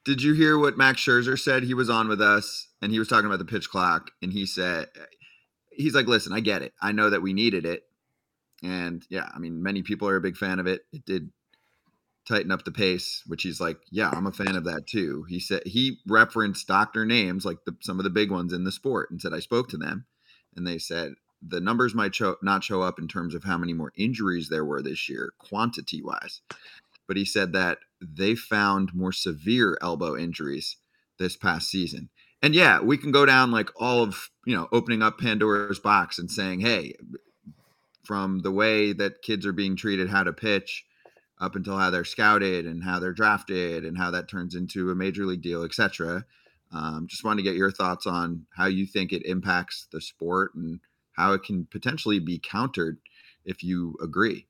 did 0.04 0.22
you 0.22 0.34
hear 0.34 0.58
what 0.58 0.76
Max 0.76 1.00
Scherzer 1.00 1.38
said? 1.38 1.62
He 1.62 1.74
was 1.74 1.88
on 1.88 2.08
with 2.08 2.20
us 2.20 2.68
and 2.80 2.92
he 2.92 2.98
was 2.98 3.08
talking 3.08 3.26
about 3.26 3.38
the 3.38 3.44
pitch 3.44 3.70
clock. 3.70 4.10
And 4.20 4.32
he 4.32 4.46
said, 4.46 4.88
he's 5.70 5.94
like, 5.94 6.06
listen, 6.06 6.32
I 6.32 6.40
get 6.40 6.62
it. 6.62 6.72
I 6.80 6.92
know 6.92 7.10
that 7.10 7.22
we 7.22 7.32
needed 7.32 7.64
it. 7.64 7.84
And 8.62 9.04
yeah, 9.08 9.28
I 9.34 9.38
mean, 9.38 9.62
many 9.62 9.82
people 9.82 10.08
are 10.08 10.16
a 10.16 10.20
big 10.20 10.36
fan 10.36 10.58
of 10.58 10.66
it. 10.66 10.82
It 10.92 11.04
did 11.04 11.30
tighten 12.28 12.52
up 12.52 12.64
the 12.64 12.70
pace, 12.70 13.22
which 13.26 13.42
he's 13.42 13.60
like, 13.60 13.78
yeah, 13.90 14.10
I'm 14.12 14.26
a 14.26 14.32
fan 14.32 14.54
of 14.54 14.64
that 14.64 14.86
too. 14.86 15.24
He 15.28 15.40
said 15.40 15.62
he 15.66 15.98
referenced 16.06 16.68
doctor 16.68 17.04
names, 17.04 17.44
like 17.44 17.58
the, 17.66 17.76
some 17.80 17.98
of 17.98 18.04
the 18.04 18.10
big 18.10 18.30
ones 18.30 18.52
in 18.52 18.64
the 18.64 18.72
sport, 18.72 19.10
and 19.10 19.20
said, 19.20 19.34
I 19.34 19.40
spoke 19.40 19.68
to 19.70 19.76
them 19.76 20.06
and 20.56 20.66
they 20.66 20.78
said, 20.78 21.14
the 21.44 21.60
numbers 21.60 21.92
might 21.92 22.14
show 22.14 22.36
not 22.40 22.62
show 22.62 22.82
up 22.82 23.00
in 23.00 23.08
terms 23.08 23.34
of 23.34 23.42
how 23.42 23.58
many 23.58 23.72
more 23.72 23.92
injuries 23.96 24.48
there 24.48 24.64
were 24.64 24.80
this 24.80 25.08
year, 25.08 25.32
quantity 25.38 26.00
wise 26.00 26.40
but 27.06 27.16
he 27.16 27.24
said 27.24 27.52
that 27.52 27.78
they 28.02 28.34
found 28.34 28.94
more 28.94 29.12
severe 29.12 29.78
elbow 29.80 30.16
injuries 30.16 30.76
this 31.18 31.36
past 31.36 31.68
season. 31.68 32.08
And 32.42 32.54
yeah, 32.54 32.80
we 32.80 32.98
can 32.98 33.12
go 33.12 33.24
down 33.24 33.50
like 33.50 33.70
all 33.76 34.02
of, 34.02 34.30
you 34.44 34.56
know, 34.56 34.68
opening 34.72 35.02
up 35.02 35.18
Pandora's 35.18 35.78
box 35.78 36.18
and 36.18 36.30
saying, 36.30 36.60
hey, 36.60 36.94
from 38.04 38.40
the 38.40 38.50
way 38.50 38.92
that 38.92 39.22
kids 39.22 39.46
are 39.46 39.52
being 39.52 39.76
treated, 39.76 40.08
how 40.08 40.24
to 40.24 40.32
pitch, 40.32 40.84
up 41.40 41.56
until 41.56 41.76
how 41.76 41.90
they're 41.90 42.04
scouted 42.04 42.66
and 42.66 42.84
how 42.84 43.00
they're 43.00 43.12
drafted 43.12 43.84
and 43.84 43.98
how 43.98 44.10
that 44.12 44.28
turns 44.28 44.54
into 44.54 44.90
a 44.90 44.94
major 44.94 45.26
league 45.26 45.42
deal, 45.42 45.64
etc. 45.64 46.24
Um, 46.72 47.06
just 47.08 47.24
wanted 47.24 47.42
to 47.42 47.48
get 47.48 47.56
your 47.56 47.70
thoughts 47.70 48.06
on 48.06 48.46
how 48.56 48.66
you 48.66 48.86
think 48.86 49.12
it 49.12 49.26
impacts 49.26 49.88
the 49.92 50.00
sport 50.00 50.54
and 50.54 50.80
how 51.12 51.32
it 51.32 51.42
can 51.42 51.66
potentially 51.66 52.20
be 52.20 52.38
countered 52.38 52.98
if 53.44 53.62
you 53.62 53.96
agree. 54.02 54.46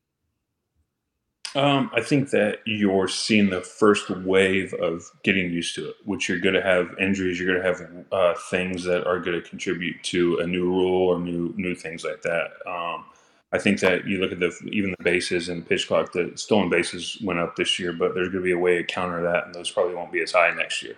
Um, 1.55 1.91
I 1.93 2.01
think 2.01 2.31
that 2.31 2.59
you're 2.65 3.07
seeing 3.07 3.49
the 3.49 3.61
first 3.61 4.09
wave 4.09 4.73
of 4.73 5.03
getting 5.23 5.51
used 5.51 5.75
to 5.75 5.89
it, 5.89 5.95
which 6.03 6.27
you're 6.27 6.39
going 6.39 6.55
to 6.55 6.63
have 6.63 6.95
injuries, 6.99 7.39
you're 7.39 7.53
going 7.53 7.61
to 7.61 7.67
have 7.67 8.05
uh, 8.11 8.33
things 8.49 8.83
that 8.85 9.05
are 9.05 9.19
going 9.19 9.39
to 9.39 9.47
contribute 9.47 10.01
to 10.03 10.39
a 10.39 10.47
new 10.47 10.65
rule 10.65 11.09
or 11.09 11.19
new 11.19 11.53
new 11.55 11.75
things 11.75 12.03
like 12.03 12.23
that. 12.23 12.51
Um, 12.65 13.05
I 13.51 13.59
think 13.59 13.81
that 13.81 14.07
you 14.07 14.17
look 14.17 14.31
at 14.31 14.39
the 14.39 14.51
even 14.71 14.95
the 14.97 15.03
bases 15.03 15.47
and 15.49 15.67
pitch 15.67 15.87
clock, 15.87 16.11
the 16.11 16.31
stolen 16.35 16.69
bases 16.69 17.19
went 17.23 17.39
up 17.39 17.55
this 17.55 17.77
year, 17.77 17.93
but 17.93 18.15
there's 18.15 18.29
going 18.29 18.41
to 18.41 18.45
be 18.45 18.53
a 18.53 18.57
way 18.57 18.77
to 18.77 18.83
counter 18.83 19.21
that, 19.21 19.45
and 19.45 19.53
those 19.53 19.69
probably 19.69 19.93
won't 19.93 20.11
be 20.11 20.23
as 20.23 20.31
high 20.31 20.51
next 20.55 20.81
year. 20.81 20.95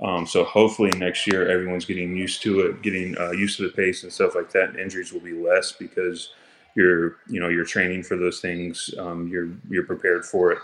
Um, 0.00 0.26
so 0.26 0.44
hopefully 0.44 0.90
next 0.96 1.26
year 1.26 1.46
everyone's 1.46 1.84
getting 1.84 2.16
used 2.16 2.40
to 2.42 2.60
it, 2.60 2.80
getting 2.80 3.18
uh, 3.18 3.32
used 3.32 3.58
to 3.58 3.64
the 3.64 3.74
pace 3.74 4.02
and 4.02 4.10
stuff 4.10 4.34
like 4.34 4.50
that, 4.52 4.70
and 4.70 4.78
injuries 4.78 5.12
will 5.12 5.20
be 5.20 5.34
less 5.34 5.72
because 5.72 6.30
you're 6.76 7.16
you 7.28 7.40
know 7.40 7.48
you're 7.48 7.64
training 7.64 8.02
for 8.02 8.16
those 8.16 8.40
things. 8.40 8.94
Um, 8.98 9.28
you're 9.28 9.48
you're 9.68 9.86
prepared 9.86 10.24
for 10.24 10.52
it. 10.52 10.58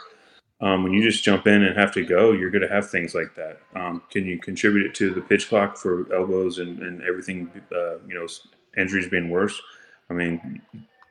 Um, 0.61 0.83
when 0.83 0.93
you 0.93 1.03
just 1.03 1.23
jump 1.23 1.47
in 1.47 1.65
and 1.65 1.77
have 1.77 1.93
to 1.93 2.05
go, 2.05 2.33
you're 2.33 2.51
going 2.51 2.67
to 2.67 2.73
have 2.73 2.89
things 2.89 3.15
like 3.15 3.35
that. 3.35 3.61
Um, 3.75 4.03
can 4.11 4.25
you 4.25 4.39
contribute 4.39 4.87
it 4.87 4.95
to 4.95 5.13
the 5.13 5.21
pitch 5.21 5.51
clock 5.51 5.77
for 5.77 6.11
elbows 6.15 6.59
and, 6.59 6.79
and 6.81 7.03
everything? 7.03 7.51
Uh, 7.71 7.99
you 8.09 8.15
know, 8.15 8.27
injuries 8.77 9.09
being 9.09 9.29
worse. 9.29 9.61
I 10.09 10.15
mean, 10.15 10.63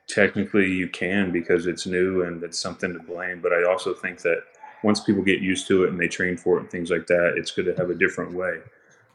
technically 0.08 0.66
you 0.66 0.88
can 0.88 1.30
because 1.30 1.66
it's 1.66 1.86
new 1.86 2.22
and 2.22 2.42
it's 2.42 2.58
something 2.58 2.92
to 2.92 2.98
blame. 2.98 3.40
But 3.40 3.52
I 3.52 3.64
also 3.64 3.94
think 3.94 4.20
that 4.22 4.42
once 4.82 5.00
people 5.00 5.22
get 5.22 5.40
used 5.40 5.66
to 5.68 5.84
it 5.84 5.90
and 5.90 6.00
they 6.00 6.08
train 6.08 6.36
for 6.36 6.56
it 6.56 6.62
and 6.62 6.70
things 6.70 6.90
like 6.90 7.06
that, 7.06 7.34
it's 7.36 7.50
good 7.50 7.66
to 7.66 7.74
have 7.76 7.90
a 7.90 7.94
different 7.94 8.32
way. 8.32 8.58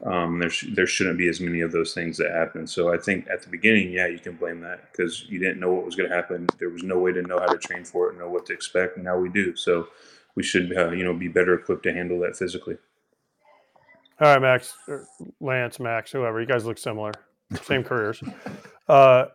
Um, 0.04 0.40
there, 0.40 0.50
sh- 0.50 0.66
there 0.72 0.86
shouldn't 0.86 1.18
be 1.18 1.28
as 1.28 1.40
many 1.40 1.60
of 1.60 1.70
those 1.70 1.94
things 1.94 2.18
that 2.18 2.32
happen. 2.32 2.66
So 2.66 2.92
I 2.92 2.98
think 2.98 3.28
at 3.30 3.42
the 3.42 3.48
beginning, 3.48 3.92
yeah, 3.92 4.08
you 4.08 4.18
can 4.18 4.34
blame 4.34 4.60
that 4.62 4.90
because 4.90 5.26
you 5.28 5.38
didn't 5.38 5.60
know 5.60 5.72
what 5.72 5.84
was 5.84 5.94
going 5.94 6.10
to 6.10 6.14
happen. 6.14 6.48
There 6.58 6.70
was 6.70 6.82
no 6.82 6.98
way 6.98 7.12
to 7.12 7.22
know 7.22 7.38
how 7.38 7.46
to 7.46 7.58
train 7.58 7.84
for 7.84 8.10
it, 8.10 8.18
know 8.18 8.28
what 8.28 8.46
to 8.46 8.52
expect, 8.52 8.96
and 8.96 9.04
now 9.04 9.16
we 9.16 9.28
do. 9.28 9.54
So 9.54 9.88
we 10.34 10.42
should, 10.42 10.76
uh, 10.76 10.90
you 10.90 11.04
know, 11.04 11.14
be 11.14 11.28
better 11.28 11.54
equipped 11.54 11.84
to 11.84 11.92
handle 11.92 12.18
that 12.20 12.36
physically. 12.36 12.76
All 14.20 14.28
right, 14.28 14.42
Max, 14.42 14.74
Lance, 15.40 15.78
Max, 15.78 16.12
whoever. 16.12 16.40
You 16.40 16.46
guys 16.46 16.64
look 16.64 16.78
similar, 16.78 17.12
same 17.62 17.82
careers. 17.82 18.22
Uh, 18.88 19.26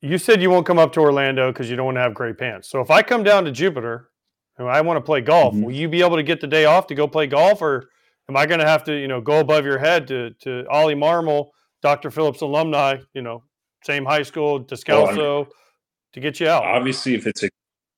you 0.00 0.16
said 0.16 0.40
you 0.40 0.48
won't 0.48 0.64
come 0.64 0.78
up 0.78 0.92
to 0.92 1.00
Orlando 1.00 1.52
because 1.52 1.68
you 1.68 1.76
don't 1.76 1.86
want 1.86 1.96
to 1.96 2.00
have 2.00 2.14
gray 2.14 2.32
pants. 2.32 2.70
So 2.70 2.80
if 2.80 2.90
I 2.90 3.02
come 3.02 3.22
down 3.22 3.44
to 3.44 3.50
Jupiter 3.50 4.08
and 4.56 4.68
I 4.68 4.80
want 4.80 4.96
to 4.96 5.00
play 5.02 5.20
golf, 5.20 5.54
mm-hmm. 5.54 5.64
will 5.64 5.72
you 5.72 5.88
be 5.88 6.02
able 6.02 6.16
to 6.16 6.22
get 6.22 6.40
the 6.40 6.46
day 6.46 6.64
off 6.64 6.86
to 6.86 6.94
go 6.94 7.06
play 7.06 7.26
golf, 7.26 7.60
or 7.60 7.90
am 8.30 8.36
I 8.36 8.46
going 8.46 8.60
to 8.60 8.66
have 8.66 8.84
to, 8.84 8.94
you 8.94 9.08
know, 9.08 9.20
go 9.20 9.40
above 9.40 9.64
your 9.64 9.78
head 9.78 10.06
to 10.08 10.30
to 10.42 10.64
Oli 10.70 10.94
Marmol, 10.94 11.50
Dr. 11.82 12.10
Phillips 12.10 12.40
alumni, 12.40 12.98
you 13.12 13.22
know, 13.22 13.42
same 13.84 14.04
high 14.04 14.22
school, 14.22 14.62
Descalso, 14.62 15.16
well, 15.16 15.48
to 16.12 16.20
get 16.20 16.38
you 16.40 16.48
out? 16.48 16.64
Obviously, 16.64 17.14
if 17.14 17.26
it's 17.26 17.42
a 17.42 17.48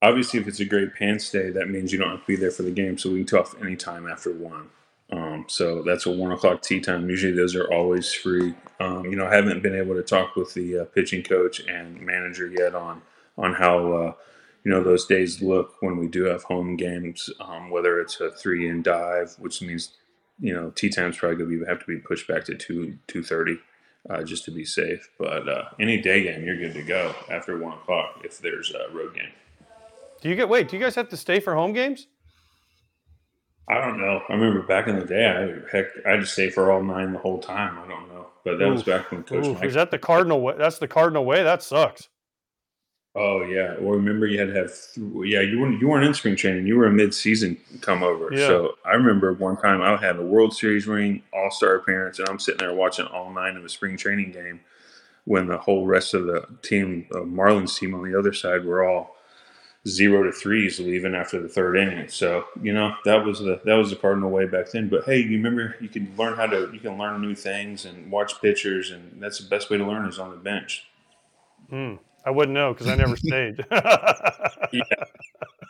obviously 0.01 0.41
if 0.41 0.49
it's 0.49 0.61
a 0.61 0.65
great 0.65 0.95
pants 0.95 1.31
day, 1.31 1.51
that 1.51 1.69
means 1.69 1.93
you 1.93 1.99
don't 1.99 2.11
have 2.11 2.21
to 2.21 2.27
be 2.27 2.37
there 2.37 2.51
for 2.51 2.63
the 2.63 2.71
game, 2.71 2.97
so 2.97 3.11
we 3.11 3.19
can 3.19 3.27
talk 3.27 3.57
anytime 3.61 4.09
after 4.09 4.33
one. 4.33 4.71
Um, 5.11 5.45
so 5.49 5.83
that's 5.83 6.07
a 6.07 6.11
one 6.11 6.33
o'clock 6.33 6.63
tee 6.63 6.81
time. 6.81 7.09
Usually 7.11 7.35
those 7.35 7.55
are 7.55 7.71
always 7.71 8.15
free. 8.15 8.55
Um, 8.81 9.05
you 9.05 9.17
know, 9.17 9.27
I 9.27 9.35
haven't 9.35 9.63
been 9.63 9.77
able 9.77 9.95
to 9.95 10.03
talk 10.03 10.35
with 10.37 10.55
the 10.55 10.79
uh, 10.81 10.85
pitching 10.87 11.23
coach 11.23 11.61
and 11.61 12.01
manager 12.01 12.47
yet 12.47 12.75
on 12.75 13.03
on 13.37 13.53
how 13.55 13.93
uh, 13.93 14.13
you 14.65 14.71
know 14.71 14.83
those 14.83 15.05
days 15.05 15.43
look 15.43 15.75
when 15.81 15.99
we 15.99 16.09
do 16.09 16.25
have 16.25 16.45
home 16.45 16.77
games. 16.77 17.29
Um, 17.41 17.69
whether 17.69 18.01
it's 18.01 18.19
a 18.21 18.31
three 18.31 18.67
in 18.67 18.83
dive, 18.83 19.35
which 19.39 19.61
means 19.61 19.91
you 20.43 20.53
know 20.53 20.71
tee 20.71 20.91
time's 20.91 21.17
probably 21.17 21.39
going 21.39 21.51
to 21.51 21.61
be 21.61 21.67
have 21.67 21.79
to 21.79 21.87
be 21.87 21.97
pushed 21.97 22.29
back 22.29 22.45
to 22.45 22.55
two 22.55 22.99
two 23.07 23.23
thirty. 23.23 23.59
Uh, 24.11 24.21
just 24.25 24.45
to 24.45 24.51
be 24.51 24.65
safe, 24.65 25.09
but 25.17 25.49
uh, 25.49 25.63
any 25.79 25.97
day 26.03 26.25
game 26.25 26.43
you're 26.45 26.57
good 26.57 26.75
to 26.75 26.83
go 26.83 27.15
after 27.31 27.57
one 27.57 27.73
o'clock 27.73 28.21
if 28.25 28.39
there's 28.39 28.73
a 28.73 28.93
road 28.93 29.15
game. 29.15 29.31
Do 30.21 30.29
you 30.29 30.35
get 30.35 30.49
wait? 30.49 30.69
Do 30.69 30.77
you 30.77 30.83
guys 30.83 30.97
have 30.97 31.09
to 31.11 31.17
stay 31.17 31.39
for 31.39 31.55
home 31.55 31.73
games? 31.73 32.09
I 33.69 33.81
don't 33.81 34.01
know. 34.01 34.21
I 34.29 34.33
remember 34.33 34.63
back 34.63 34.89
in 34.89 34.99
the 34.99 35.05
day, 35.05 35.29
I 35.29 35.77
heck, 35.77 35.87
I 36.05 36.17
just 36.17 36.33
stay 36.33 36.51
for 36.51 36.73
all 36.73 36.83
nine 36.83 37.13
the 37.13 37.21
whole 37.21 37.39
time. 37.39 37.79
I 37.79 37.87
don't 37.87 38.09
know, 38.09 38.27
but 38.45 38.59
that 38.59 38.67
Oof. 38.67 38.73
was 38.73 38.83
back 38.83 39.13
when 39.13 39.23
Coach. 39.23 39.55
Mike, 39.55 39.65
is 39.65 39.75
that 39.75 39.93
the 39.93 40.01
Cardinal 40.01 40.41
way? 40.41 40.55
That's 40.59 40.79
the 40.79 40.89
Cardinal 40.89 41.25
way. 41.25 41.45
That 41.45 41.63
sucks. 41.63 42.09
Oh 43.15 43.43
yeah. 43.43 43.75
Well, 43.79 43.95
remember 43.97 44.27
you 44.27 44.39
had 44.39 44.49
to 44.49 44.55
have. 44.55 44.73
Yeah, 44.97 45.41
you 45.41 45.61
weren't 45.61 45.81
you 45.81 45.89
weren't 45.89 46.07
in 46.07 46.15
spring 46.15 46.35
training. 46.35 46.67
You 46.67 46.79
were 46.79 46.87
a 46.87 46.93
mid 46.93 47.13
season 47.13 47.59
come 47.83 48.03
over. 48.03 48.33
Yeah. 48.33 48.47
So 48.47 48.79
I 48.87 48.93
remember 48.93 49.35
one 49.35 49.59
time 49.59 49.83
I 49.83 49.97
had 49.97 50.17
a 50.17 50.23
World 50.23 50.55
Series 50.57 50.87
ring, 50.87 51.23
All 51.33 51.51
Star 51.51 51.75
appearance, 51.75 52.19
and 52.19 52.29
I'm 52.29 52.39
sitting 52.39 52.59
there 52.59 52.75
watching 52.75 53.07
all 53.07 53.31
nine 53.31 53.57
of 53.57 53.65
a 53.65 53.69
spring 53.69 53.99
training 53.99 54.33
game 54.33 54.61
when 55.25 55.47
the 55.47 55.59
whole 55.59 55.87
rest 55.87 56.15
of 56.15 56.25
the 56.25 56.47
team, 56.63 57.07
uh, 57.15 57.19
Marlins 57.19 57.79
team 57.79 57.95
on 57.95 58.03
the 58.03 58.19
other 58.19 58.33
side, 58.33 58.65
were 58.65 58.83
all 58.83 59.17
zero 59.87 60.23
to 60.23 60.33
threes 60.33 60.79
leaving 60.79 61.15
after 61.15 61.41
the 61.41 61.49
third 61.49 61.77
inning. 61.77 62.09
So 62.09 62.47
you 62.63 62.73
know 62.73 62.95
that 63.05 63.27
was 63.27 63.41
the 63.41 63.61
that 63.67 63.75
was 63.75 63.91
the 63.91 63.97
Cardinal 63.97 64.31
way 64.31 64.47
back 64.47 64.71
then. 64.71 64.89
But 64.89 65.05
hey, 65.05 65.19
you 65.19 65.37
remember 65.37 65.77
you 65.81 65.91
can 65.91 66.15
learn 66.17 66.37
how 66.37 66.47
to 66.47 66.71
you 66.73 66.81
can 66.81 66.97
learn 66.97 67.21
new 67.21 67.35
things 67.35 67.85
and 67.85 68.11
watch 68.11 68.41
pitchers, 68.41 68.91
and 68.91 69.21
that's 69.21 69.39
the 69.39 69.51
best 69.51 69.69
way 69.69 69.77
to 69.77 69.85
learn 69.85 70.09
is 70.09 70.19
on 70.19 70.31
the 70.31 70.39
bench. 70.39 70.87
Hmm. 71.69 71.97
I 72.25 72.31
wouldn't 72.31 72.55
know 72.55 72.73
because 72.73 72.89
I 72.89 72.95
never 72.95 73.17
stayed. 73.17 73.65
yeah, 73.71 74.83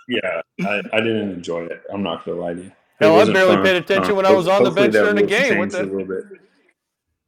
yeah, 0.09 0.41
I, 0.65 0.83
I, 0.93 1.01
didn't 1.01 1.31
enjoy 1.31 1.65
it. 1.65 1.83
I'm 1.93 2.03
not 2.03 2.25
gonna 2.25 2.41
lie 2.41 2.55
to 2.55 2.63
you. 2.63 2.73
Hell, 3.01 3.21
I 3.21 3.33
barely 3.33 3.55
fun. 3.57 3.65
paid 3.65 3.77
attention 3.77 4.13
uh, 4.13 4.17
when 4.17 4.27
I 4.27 4.33
was 4.33 4.49
on 4.49 4.65
the 4.65 4.71
bench 4.71 4.93
during 4.93 5.17
the 5.17 5.23
game. 5.23 5.59
What 5.59 5.71
the? 5.71 6.39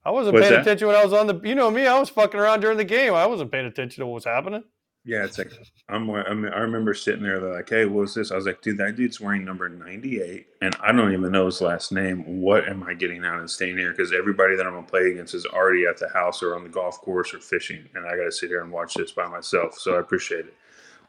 I 0.05 0.11
wasn't 0.11 0.35
What's 0.35 0.45
paying 0.45 0.55
that? 0.55 0.61
attention 0.63 0.89
when 0.89 0.97
I 0.97 1.05
was 1.05 1.13
on 1.13 1.27
the. 1.27 1.41
You 1.43 1.55
know 1.55 1.71
me, 1.71 1.87
I 1.87 1.99
was 1.99 2.11
fucking 2.11 2.39
around 2.39 2.61
during 2.61 2.77
the 2.77 2.85
game. 2.85 3.15
I 3.15 3.27
wasn't 3.27 3.51
paying 3.51 3.67
attention 3.67 4.03
to 4.03 4.07
what 4.07 4.15
was 4.15 4.25
happening. 4.25 4.65
Yeah, 5.07 5.25
it's 5.25 5.37
like 5.37 5.53
I'm. 5.91 6.11
I, 6.11 6.33
mean, 6.33 6.51
I 6.51 6.61
remember 6.61 6.95
sitting 6.95 7.23
there. 7.23 7.39
They're 7.39 7.53
like, 7.53 7.69
"Hey, 7.69 7.85
what's 7.85 8.15
this?" 8.15 8.33
I 8.33 8.37
was 8.37 8.47
like, 8.47 8.63
"Dude, 8.63 8.79
that 8.79 8.97
dude's 8.97 9.21
wearing 9.21 9.45
number 9.45 9.69
98, 9.69 10.47
and 10.63 10.75
I 10.83 10.93
don't 10.93 11.13
even 11.13 11.31
know 11.31 11.45
his 11.45 11.61
last 11.61 11.93
name. 11.93 12.41
What 12.41 12.67
am 12.67 12.83
I 12.83 12.95
getting 12.95 13.23
out 13.23 13.39
and 13.39 13.51
staying 13.51 13.77
here? 13.77 13.91
Because 13.91 14.15
everybody 14.15 14.57
that 14.57 14.67
I'm 14.67 14.73
gonna 14.73 14.87
play 14.87 15.11
against 15.11 15.35
is 15.35 15.45
already 15.45 15.85
at 15.85 15.99
the 15.99 16.09
house 16.09 16.43
or 16.43 16.57
on 16.57 16.63
the 16.63 16.71
golf 16.71 17.03
course 17.03 17.35
or 17.35 17.39
fishing, 17.39 17.87
and 17.95 18.07
I 18.07 18.17
got 18.17 18.25
to 18.25 18.33
sit 18.33 18.49
here 18.49 18.63
and 18.63 18.73
watch 18.73 18.95
this 18.95 19.13
by 19.13 19.27
myself. 19.27 19.79
So 19.79 19.95
I 19.95 20.01
appreciate 20.01 20.47
it. 20.47 20.55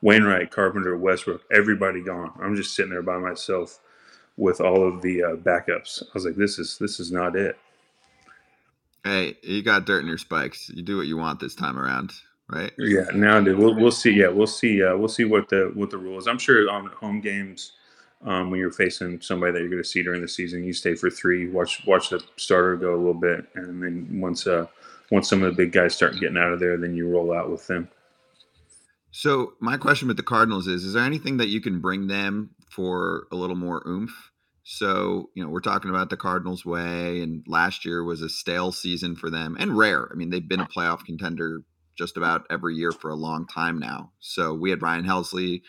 Wainwright, 0.01 0.51
Carpenter, 0.51 0.97
Westbrook, 0.97 1.43
everybody 1.53 2.03
gone. 2.03 2.33
I'm 2.41 2.55
just 2.55 2.75
sitting 2.75 2.91
there 2.91 3.01
by 3.01 3.17
myself 3.17 3.79
with 4.35 4.59
all 4.59 4.85
of 4.85 5.01
the 5.01 5.23
uh, 5.23 5.35
backups. 5.37 6.03
I 6.03 6.09
was 6.13 6.25
like, 6.25 6.35
"This 6.35 6.59
is 6.59 6.77
this 6.77 6.99
is 6.99 7.13
not 7.13 7.37
it." 7.37 7.57
Hey, 9.05 9.37
you 9.41 9.63
got 9.63 9.85
dirt 9.85 10.01
in 10.01 10.07
your 10.07 10.17
spikes. 10.17 10.69
You 10.69 10.83
do 10.83 10.97
what 10.97 11.07
you 11.07 11.15
want 11.15 11.39
this 11.39 11.55
time 11.55 11.79
around 11.79 12.11
right? 12.49 12.71
Yeah, 12.77 13.05
now 13.13 13.41
we'll 13.41 13.75
we'll 13.75 13.91
see. 13.91 14.11
Yeah, 14.11 14.29
we'll 14.29 14.47
see. 14.47 14.83
Uh, 14.83 14.95
we'll 14.97 15.07
see 15.07 15.25
what 15.25 15.49
the 15.49 15.71
what 15.73 15.89
the 15.89 15.97
rules. 15.97 16.27
I'm 16.27 16.37
sure 16.37 16.69
on 16.69 16.87
home 16.87 17.21
games, 17.21 17.73
um, 18.23 18.49
when 18.49 18.59
you're 18.59 18.71
facing 18.71 19.21
somebody 19.21 19.53
that 19.53 19.59
you're 19.59 19.69
going 19.69 19.81
to 19.81 19.87
see 19.87 20.03
during 20.03 20.21
the 20.21 20.27
season, 20.27 20.63
you 20.63 20.73
stay 20.73 20.95
for 20.95 21.09
three, 21.09 21.49
watch 21.49 21.85
watch 21.85 22.09
the 22.09 22.23
starter 22.37 22.75
go 22.75 22.95
a 22.95 22.97
little 22.97 23.13
bit, 23.13 23.45
and 23.55 23.81
then 23.81 24.19
once 24.19 24.47
uh 24.47 24.67
once 25.11 25.29
some 25.29 25.43
of 25.43 25.55
the 25.55 25.63
big 25.63 25.71
guys 25.71 25.95
start 25.95 26.19
getting 26.19 26.37
out 26.37 26.51
of 26.51 26.59
there, 26.59 26.77
then 26.77 26.95
you 26.95 27.07
roll 27.07 27.33
out 27.33 27.51
with 27.51 27.65
them. 27.67 27.87
So 29.11 29.53
my 29.59 29.77
question 29.77 30.07
with 30.07 30.17
the 30.17 30.23
Cardinals 30.23 30.67
is: 30.67 30.83
Is 30.83 30.93
there 30.93 31.03
anything 31.03 31.37
that 31.37 31.49
you 31.49 31.61
can 31.61 31.79
bring 31.79 32.07
them 32.07 32.51
for 32.69 33.27
a 33.31 33.35
little 33.35 33.55
more 33.55 33.83
oomph? 33.87 34.31
So, 34.67 35.29
you 35.35 35.43
know, 35.43 35.49
we're 35.51 35.61
talking 35.61 35.91
about 35.91 36.09
the 36.09 36.17
Cardinals 36.17 36.65
way, 36.65 37.21
and 37.21 37.43
last 37.47 37.85
year 37.85 38.03
was 38.03 38.23
a 38.23 38.29
stale 38.29 38.71
season 38.71 39.15
for 39.15 39.29
them 39.29 39.55
and 39.59 39.77
rare. 39.77 40.09
I 40.11 40.15
mean, 40.15 40.31
they've 40.31 40.47
been 40.47 40.59
a 40.59 40.65
playoff 40.65 41.05
contender 41.05 41.61
just 41.95 42.17
about 42.17 42.45
every 42.49 42.75
year 42.75 42.91
for 42.91 43.09
a 43.09 43.15
long 43.15 43.47
time 43.47 43.79
now. 43.79 44.11
So 44.19 44.53
we 44.53 44.69
had 44.69 44.81
Ryan 44.81 45.05
Helsley, 45.05 45.61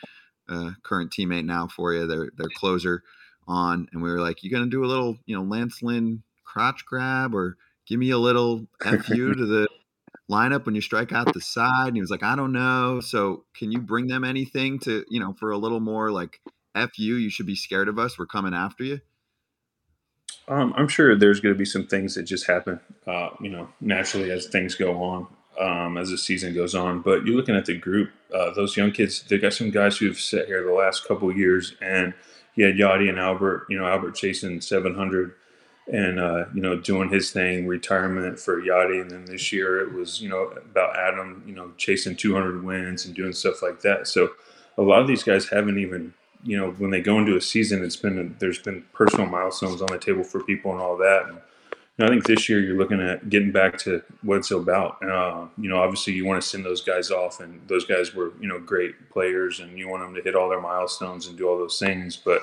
uh, 0.48 0.72
current 0.82 1.10
teammate 1.10 1.44
now 1.44 1.68
for 1.68 1.92
you, 1.92 2.06
their 2.06 2.30
their 2.36 2.48
closer 2.54 3.02
on, 3.48 3.88
and 3.92 4.02
we 4.02 4.10
were 4.10 4.20
like, 4.20 4.42
"You 4.42 4.50
gonna 4.50 4.66
do 4.66 4.84
a 4.84 4.86
little, 4.86 5.18
you 5.26 5.36
know, 5.36 5.42
Lance 5.42 5.82
Lynn 5.82 6.22
crotch 6.44 6.84
grab 6.86 7.34
or 7.34 7.56
give 7.86 7.98
me 7.98 8.10
a 8.10 8.18
little 8.18 8.66
fu 8.82 9.34
to 9.34 9.46
the 9.46 9.68
lineup 10.30 10.66
when 10.66 10.74
you 10.74 10.80
strike 10.80 11.12
out 11.12 11.32
the 11.32 11.40
side?" 11.40 11.88
And 11.88 11.96
he 11.96 12.00
was 12.00 12.10
like, 12.10 12.22
"I 12.22 12.36
don't 12.36 12.52
know." 12.52 13.00
So 13.00 13.44
can 13.54 13.70
you 13.70 13.80
bring 13.80 14.08
them 14.08 14.24
anything 14.24 14.78
to, 14.80 15.04
you 15.08 15.20
know, 15.20 15.32
for 15.34 15.50
a 15.50 15.58
little 15.58 15.80
more 15.80 16.10
like 16.10 16.40
fu? 16.74 17.02
You 17.02 17.30
should 17.30 17.46
be 17.46 17.56
scared 17.56 17.88
of 17.88 17.98
us. 17.98 18.18
We're 18.18 18.26
coming 18.26 18.54
after 18.54 18.84
you. 18.84 19.00
Um, 20.48 20.72
I'm 20.76 20.86
sure 20.86 21.16
there's 21.16 21.40
going 21.40 21.54
to 21.54 21.58
be 21.58 21.64
some 21.64 21.88
things 21.88 22.14
that 22.14 22.22
just 22.22 22.46
happen, 22.46 22.78
uh, 23.04 23.30
you 23.40 23.48
know, 23.48 23.68
naturally 23.80 24.30
as 24.30 24.46
things 24.46 24.76
go 24.76 25.02
on 25.02 25.26
um, 25.60 25.96
as 25.96 26.10
the 26.10 26.18
season 26.18 26.54
goes 26.54 26.74
on. 26.74 27.00
But 27.00 27.24
you're 27.24 27.36
looking 27.36 27.56
at 27.56 27.66
the 27.66 27.76
group; 27.76 28.10
uh, 28.34 28.52
those 28.54 28.76
young 28.76 28.92
kids. 28.92 29.22
They 29.22 29.38
got 29.38 29.52
some 29.52 29.70
guys 29.70 29.96
who've 29.98 30.18
sat 30.18 30.46
here 30.46 30.64
the 30.64 30.72
last 30.72 31.06
couple 31.06 31.34
years, 31.34 31.74
and 31.80 32.14
you 32.54 32.66
had 32.66 32.76
Yadi 32.76 33.08
and 33.08 33.18
Albert. 33.18 33.66
You 33.68 33.78
know, 33.78 33.86
Albert 33.86 34.14
chasing 34.14 34.60
700, 34.60 35.34
and 35.92 36.20
uh, 36.20 36.44
you 36.54 36.60
know 36.60 36.78
doing 36.78 37.10
his 37.10 37.30
thing, 37.30 37.66
retirement 37.66 38.38
for 38.38 38.60
Yadi, 38.60 39.00
and 39.00 39.10
then 39.10 39.24
this 39.24 39.52
year 39.52 39.80
it 39.80 39.92
was 39.92 40.20
you 40.20 40.28
know 40.28 40.52
about 40.70 40.96
Adam. 40.96 41.42
You 41.46 41.54
know, 41.54 41.72
chasing 41.76 42.16
200 42.16 42.64
wins 42.64 43.06
and 43.06 43.14
doing 43.14 43.32
stuff 43.32 43.62
like 43.62 43.80
that. 43.82 44.06
So 44.06 44.30
a 44.78 44.82
lot 44.82 45.00
of 45.00 45.06
these 45.06 45.22
guys 45.22 45.48
haven't 45.48 45.78
even. 45.78 46.14
You 46.44 46.56
know, 46.56 46.70
when 46.72 46.90
they 46.90 47.00
go 47.00 47.18
into 47.18 47.36
a 47.36 47.40
season, 47.40 47.82
it's 47.82 47.96
been 47.96 48.36
there's 48.38 48.60
been 48.60 48.84
personal 48.92 49.26
milestones 49.26 49.82
on 49.82 49.88
the 49.90 49.98
table 49.98 50.22
for 50.22 50.44
people 50.44 50.70
and 50.70 50.80
all 50.80 50.96
that. 50.98 51.24
And, 51.26 51.38
I 51.98 52.08
think 52.08 52.26
this 52.26 52.48
year 52.48 52.60
you're 52.60 52.76
looking 52.76 53.00
at 53.00 53.30
getting 53.30 53.52
back 53.52 53.78
to 53.78 54.02
what 54.20 54.38
it's 54.38 54.50
about. 54.50 55.02
Uh, 55.02 55.46
you 55.56 55.68
know, 55.68 55.78
obviously 55.78 56.12
you 56.12 56.26
want 56.26 56.42
to 56.42 56.46
send 56.46 56.64
those 56.64 56.82
guys 56.82 57.10
off, 57.10 57.40
and 57.40 57.66
those 57.68 57.86
guys 57.86 58.14
were 58.14 58.32
you 58.38 58.48
know 58.48 58.58
great 58.58 59.08
players, 59.10 59.60
and 59.60 59.78
you 59.78 59.88
want 59.88 60.02
them 60.02 60.14
to 60.14 60.20
hit 60.20 60.34
all 60.34 60.50
their 60.50 60.60
milestones 60.60 61.26
and 61.26 61.38
do 61.38 61.48
all 61.48 61.56
those 61.56 61.78
things. 61.78 62.16
But 62.16 62.42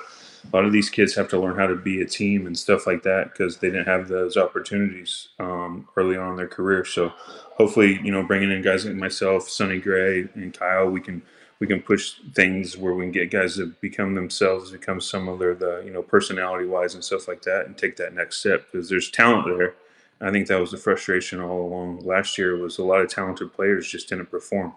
a 0.51 0.55
lot 0.55 0.65
of 0.65 0.73
these 0.73 0.89
kids 0.89 1.13
have 1.15 1.29
to 1.29 1.39
learn 1.39 1.55
how 1.55 1.67
to 1.67 1.75
be 1.75 2.01
a 2.01 2.05
team 2.05 2.47
and 2.47 2.57
stuff 2.57 2.87
like 2.87 3.03
that 3.03 3.31
because 3.31 3.57
they 3.57 3.69
didn't 3.69 3.87
have 3.87 4.07
those 4.07 4.37
opportunities 4.37 5.29
um, 5.39 5.87
early 5.95 6.17
on 6.17 6.31
in 6.31 6.35
their 6.35 6.47
career. 6.47 6.83
So 6.83 7.13
hopefully, 7.55 7.99
you 8.03 8.11
know, 8.11 8.23
bringing 8.23 8.51
in 8.51 8.61
guys 8.63 8.85
like 8.85 8.95
myself, 8.95 9.47
Sonny 9.47 9.79
Gray, 9.79 10.27
and 10.33 10.53
Kyle, 10.53 10.89
we 10.89 10.99
can 10.99 11.21
we 11.59 11.67
can 11.67 11.81
push 11.81 12.15
things 12.33 12.77
where 12.77 12.93
we 12.93 13.05
can 13.05 13.11
get 13.11 13.31
guys 13.31 13.55
to 13.55 13.67
become 13.81 14.15
themselves, 14.15 14.71
become 14.71 14.99
some 14.99 15.37
their 15.39 15.55
the 15.55 15.81
you 15.85 15.91
know 15.91 16.01
personality 16.01 16.65
wise 16.65 16.93
and 16.93 17.03
stuff 17.03 17.27
like 17.27 17.41
that, 17.43 17.65
and 17.65 17.77
take 17.77 17.95
that 17.97 18.13
next 18.13 18.39
step 18.39 18.65
because 18.71 18.89
there's 18.89 19.09
talent 19.09 19.45
there. 19.45 19.75
I 20.21 20.31
think 20.31 20.47
that 20.47 20.59
was 20.59 20.71
the 20.71 20.77
frustration 20.77 21.41
all 21.41 21.65
along. 21.65 21.99
Last 22.05 22.37
year 22.37 22.57
was 22.57 22.77
a 22.77 22.83
lot 22.83 23.01
of 23.01 23.09
talented 23.09 23.51
players 23.53 23.89
just 23.89 24.09
didn't 24.09 24.31
perform. 24.31 24.73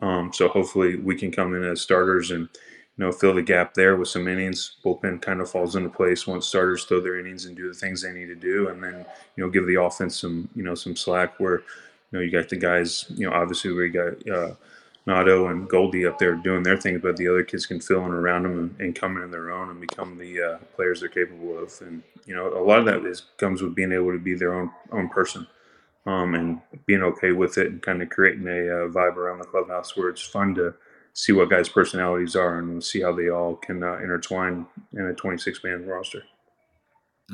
Um, 0.00 0.32
so 0.32 0.48
hopefully 0.48 0.96
we 0.96 1.16
can 1.16 1.30
come 1.30 1.54
in 1.54 1.64
as 1.64 1.80
starters 1.80 2.30
and 2.30 2.48
you 2.96 3.04
know 3.04 3.12
fill 3.12 3.34
the 3.34 3.42
gap 3.42 3.74
there 3.74 3.96
with 3.96 4.08
some 4.08 4.28
innings. 4.28 4.76
Bullpen 4.84 5.20
kind 5.22 5.40
of 5.40 5.50
falls 5.50 5.76
into 5.76 5.88
place 5.88 6.26
once 6.26 6.46
starters 6.46 6.84
throw 6.84 7.00
their 7.00 7.18
innings 7.18 7.44
and 7.44 7.56
do 7.56 7.68
the 7.68 7.74
things 7.74 8.02
they 8.02 8.12
need 8.12 8.26
to 8.26 8.34
do, 8.34 8.68
and 8.68 8.82
then 8.82 9.04
you 9.36 9.44
know 9.44 9.50
give 9.50 9.66
the 9.66 9.80
offense 9.80 10.20
some 10.20 10.48
you 10.54 10.62
know 10.62 10.74
some 10.74 10.96
slack 10.96 11.38
where 11.38 11.58
you 11.58 11.64
know 12.12 12.20
you 12.20 12.30
got 12.30 12.48
the 12.48 12.56
guys 12.56 13.06
you 13.10 13.28
know 13.28 13.34
obviously 13.34 13.72
we 13.72 13.88
got. 13.88 14.28
Uh, 14.28 14.54
And 15.08 15.68
Goldie 15.68 16.06
up 16.06 16.18
there 16.18 16.34
doing 16.34 16.62
their 16.62 16.76
thing, 16.76 16.98
but 16.98 17.16
the 17.16 17.28
other 17.28 17.42
kids 17.42 17.66
can 17.66 17.80
fill 17.80 18.04
in 18.04 18.12
around 18.12 18.42
them 18.44 18.58
and, 18.58 18.80
and 18.80 18.94
come 18.94 19.16
in 19.16 19.30
their 19.30 19.50
own 19.50 19.70
and 19.70 19.80
become 19.80 20.18
the 20.18 20.42
uh, 20.42 20.58
players 20.76 21.00
they're 21.00 21.08
capable 21.08 21.58
of. 21.58 21.72
And 21.80 22.02
you 22.26 22.34
know, 22.34 22.48
a 22.48 22.62
lot 22.62 22.78
of 22.78 22.84
that 22.86 23.04
is 23.04 23.22
comes 23.38 23.62
with 23.62 23.74
being 23.74 23.92
able 23.92 24.12
to 24.12 24.18
be 24.18 24.34
their 24.34 24.54
own 24.54 24.70
own 24.92 25.08
person 25.08 25.46
um, 26.06 26.34
and 26.34 26.60
being 26.86 27.02
okay 27.02 27.32
with 27.32 27.58
it 27.58 27.68
and 27.68 27.82
kind 27.82 28.02
of 28.02 28.10
creating 28.10 28.46
a 28.46 28.50
uh, 28.50 28.88
vibe 28.88 29.16
around 29.16 29.38
the 29.38 29.44
clubhouse 29.44 29.96
where 29.96 30.08
it's 30.08 30.22
fun 30.22 30.54
to 30.54 30.74
see 31.12 31.32
what 31.32 31.50
guys' 31.50 31.68
personalities 31.68 32.36
are 32.36 32.58
and 32.58 32.82
see 32.82 33.02
how 33.02 33.12
they 33.12 33.28
all 33.28 33.56
can 33.56 33.82
uh, 33.82 33.96
intertwine 33.96 34.66
in 34.92 35.06
a 35.06 35.14
26 35.14 35.64
man 35.64 35.84
roster. 35.86 36.22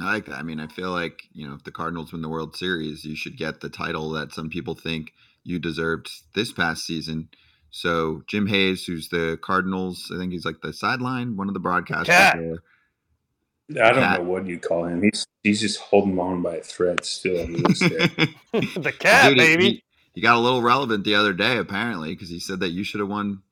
I 0.01 0.05
like 0.15 0.27
that. 0.27 0.39
I 0.39 0.43
mean, 0.43 0.59
I 0.59 0.67
feel 0.67 0.91
like, 0.91 1.23
you 1.33 1.47
know, 1.47 1.55
if 1.55 1.63
the 1.63 1.71
Cardinals 1.71 2.13
win 2.13 2.23
the 2.23 2.29
World 2.29 2.57
Series, 2.57 3.05
you 3.05 3.15
should 3.15 3.37
get 3.37 3.61
the 3.61 3.69
title 3.69 4.11
that 4.11 4.33
some 4.33 4.51
people 4.51 4.75
think 4.75 5.13
you 5.45 5.59
deserved 5.59 6.11
this 6.35 6.53
past 6.53 6.85
season. 6.85 7.29
So 7.77 8.23
Jim 8.29 8.47
Hayes, 8.47 8.85
who's 8.87 9.09
the 9.09 9.37
Cardinals, 9.43 10.09
I 10.15 10.17
think 10.17 10.31
he's 10.31 10.45
like 10.45 10.61
the 10.63 10.73
sideline, 10.73 11.37
one 11.37 11.49
of 11.49 11.55
the 11.55 11.61
broadcasters 11.61 12.05
Cat. 12.07 12.37
there. 12.39 13.85
I 13.85 13.91
don't 13.91 14.01
Cat. 14.01 14.21
know 14.23 14.29
what 14.31 14.47
you 14.47 14.61
call 14.61 14.85
him. 14.85 15.03
He's 15.03 15.27
he's 15.43 15.61
just 15.61 15.81
holding 15.81 16.17
on 16.21 16.41
by 16.41 16.57
a 16.59 16.63
thread 16.63 17.05
still. 17.05 17.45
to 17.45 17.53
this 17.63 17.81
day. 17.81 18.09
the 18.53 18.93
cat, 18.97 19.31
Dude, 19.31 19.39
baby. 19.39 19.65
He, 19.71 19.85
he 20.15 20.21
got 20.21 20.37
a 20.37 20.39
little 20.39 20.63
relevant 20.63 21.03
the 21.03 21.17
other 21.17 21.33
day, 21.33 21.57
apparently, 21.59 22.15
because 22.15 22.29
he 22.29 22.39
said 22.39 22.61
that 22.61 22.71
you 22.71 22.85
should 22.85 23.01
have 23.01 23.09
won 23.09 23.43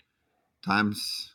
Times 0.64 1.34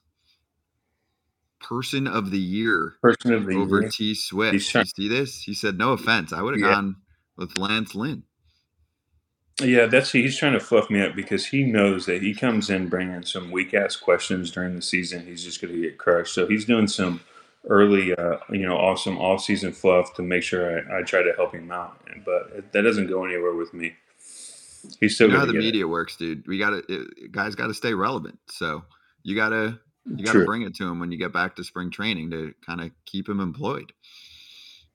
Person 1.59 2.07
of 2.07 2.31
the 2.31 2.39
Year 2.39 2.93
Person 3.01 3.33
of 3.33 3.47
the 3.47 3.55
over 3.57 3.81
year. 3.81 3.89
T 3.89 4.15
Swift. 4.15 4.53
You 4.53 4.85
see 4.85 5.09
this? 5.09 5.41
He 5.41 5.53
said, 5.53 5.77
"No 5.77 5.91
offense, 5.91 6.31
I 6.31 6.41
would 6.41 6.53
have 6.53 6.61
Yeah. 6.61 6.73
gone 6.75 6.95
with 7.35 7.57
Lance 7.57 7.95
Lynn." 7.95 8.23
Yeah, 9.61 9.87
that's 9.87 10.11
he's 10.11 10.37
trying 10.37 10.53
to 10.53 10.59
fluff 10.59 10.89
me 10.89 11.01
up 11.01 11.15
because 11.15 11.47
he 11.47 11.63
knows 11.63 12.05
that 12.05 12.21
he 12.21 12.35
comes 12.35 12.69
in 12.69 12.89
bringing 12.89 13.23
some 13.23 13.49
weak 13.49 13.73
ass 13.73 13.95
questions 13.95 14.51
during 14.51 14.75
the 14.75 14.81
season. 14.81 15.25
He's 15.25 15.43
just 15.43 15.61
going 15.61 15.73
to 15.73 15.81
get 15.81 15.97
crushed. 15.97 16.33
So 16.33 16.45
he's 16.45 16.65
doing 16.65 16.87
some 16.87 17.21
early, 17.67 18.13
uh, 18.13 18.37
you 18.51 18.67
know, 18.67 18.77
awesome 18.77 19.17
off 19.17 19.43
season 19.43 19.71
fluff 19.71 20.13
to 20.13 20.21
make 20.21 20.43
sure 20.43 20.79
I, 20.79 20.99
I 20.99 21.01
try 21.01 21.23
to 21.23 21.33
help 21.33 21.53
him 21.55 21.71
out. 21.71 21.99
But 22.23 22.71
that 22.71 22.83
doesn't 22.83 23.07
go 23.07 23.25
anywhere 23.25 23.53
with 23.53 23.73
me. 23.73 23.95
He's 24.99 25.15
still 25.15 25.27
You 25.27 25.33
know 25.33 25.39
how 25.39 25.45
the 25.45 25.53
media 25.53 25.87
works, 25.87 26.15
dude. 26.17 26.47
We 26.47 26.59
got 26.59 26.87
to 26.87 27.07
guys 27.31 27.55
got 27.55 27.67
to 27.67 27.73
stay 27.73 27.95
relevant. 27.95 28.37
So 28.49 28.83
you 29.23 29.35
got 29.35 29.49
to 29.49 29.79
you 30.05 30.23
got 30.23 30.33
to 30.33 30.45
bring 30.45 30.61
it 30.61 30.75
to 30.75 30.85
him 30.85 30.99
when 30.99 31.11
you 31.11 31.17
get 31.17 31.33
back 31.33 31.55
to 31.55 31.63
spring 31.63 31.89
training 31.89 32.29
to 32.31 32.53
kind 32.65 32.79
of 32.79 32.91
keep 33.05 33.27
him 33.27 33.39
employed. 33.39 33.91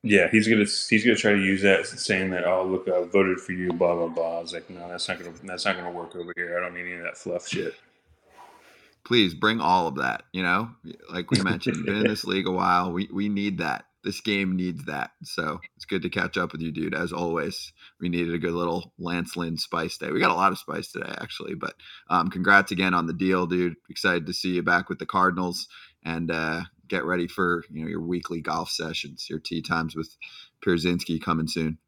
Yeah, 0.05 0.29
he's 0.31 0.49
gonna 0.49 0.65
he's 0.65 1.05
gonna 1.05 1.17
try 1.17 1.33
to 1.33 1.41
use 1.41 1.63
that 1.63 1.87
saying 1.87 2.31
that 2.31 2.45
oh 2.45 2.65
look 2.65 2.89
I 2.89 3.05
voted 3.05 3.41
for 3.41 3.53
you 3.53 3.73
blah 3.73 3.95
blah 3.95 4.09
blah. 4.09 4.39
I 4.39 4.41
was 4.41 4.53
like 4.53 4.69
no 4.69 4.89
that's 4.89 5.09
not 5.09 5.19
gonna 5.19 5.33
that's 5.45 5.65
not 5.65 5.77
gonna 5.77 5.93
work 5.93 6.17
over 6.17 6.33
here. 6.37 6.59
I 6.59 6.61
don't 6.61 6.75
need 6.75 6.87
any 6.87 6.95
of 6.95 7.03
that 7.03 7.17
fluff 7.17 7.47
shit. 7.47 7.75
Please 9.05 9.33
bring 9.35 9.61
all 9.61 9.87
of 9.87 9.97
that. 9.97 10.25
You 10.33 10.43
know, 10.43 10.71
like 11.13 11.31
we 11.31 11.41
mentioned, 11.43 11.87
been 11.87 11.97
in 11.97 12.07
this 12.07 12.25
league 12.25 12.49
a 12.49 12.53
while. 12.53 12.93
We 12.93 13.09
we 13.13 13.29
need 13.29 13.59
that. 13.59 13.87
This 14.03 14.21
game 14.21 14.57
needs 14.57 14.85
that. 14.87 15.13
So 15.23 15.61
it's 15.77 15.85
good 15.85 16.03
to 16.03 16.09
catch 16.09 16.37
up 16.37 16.51
with 16.51 16.61
you, 16.61 16.73
dude. 16.73 16.95
As 16.95 17.13
always, 17.13 17.73
we 18.01 18.09
needed 18.09 18.35
a 18.35 18.39
good 18.39 18.55
little 18.55 18.93
Lance 18.99 19.37
Lynn 19.37 19.57
spice 19.57 19.97
day. 19.99 20.11
We 20.11 20.19
got 20.19 20.33
a 20.33 20.35
lot 20.35 20.51
of 20.51 20.59
spice 20.59 20.91
today, 20.91 21.15
actually. 21.21 21.55
But 21.55 21.75
um, 22.11 22.29
congrats 22.29 22.73
again 22.73 22.95
on 22.95 23.07
the 23.07 23.13
deal, 23.13 23.47
dude. 23.47 23.77
Excited 23.89 24.27
to 24.27 24.33
see 24.33 24.51
you 24.51 24.63
back 24.63 24.89
with 24.89 24.99
the 24.99 25.07
Cardinals 25.07 25.69
and 26.05 26.33
uh, 26.33 26.63
get 26.93 27.05
ready 27.05 27.27
for 27.27 27.65
you 27.71 27.83
know 27.83 27.89
your 27.89 28.03
weekly 28.03 28.41
golf 28.41 28.71
sessions, 28.71 29.27
your 29.29 29.39
tee 29.39 29.63
times 29.63 29.97
with 29.97 30.15
Pierzynski 30.65 31.21
coming 31.21 31.49
soon. 31.49 31.79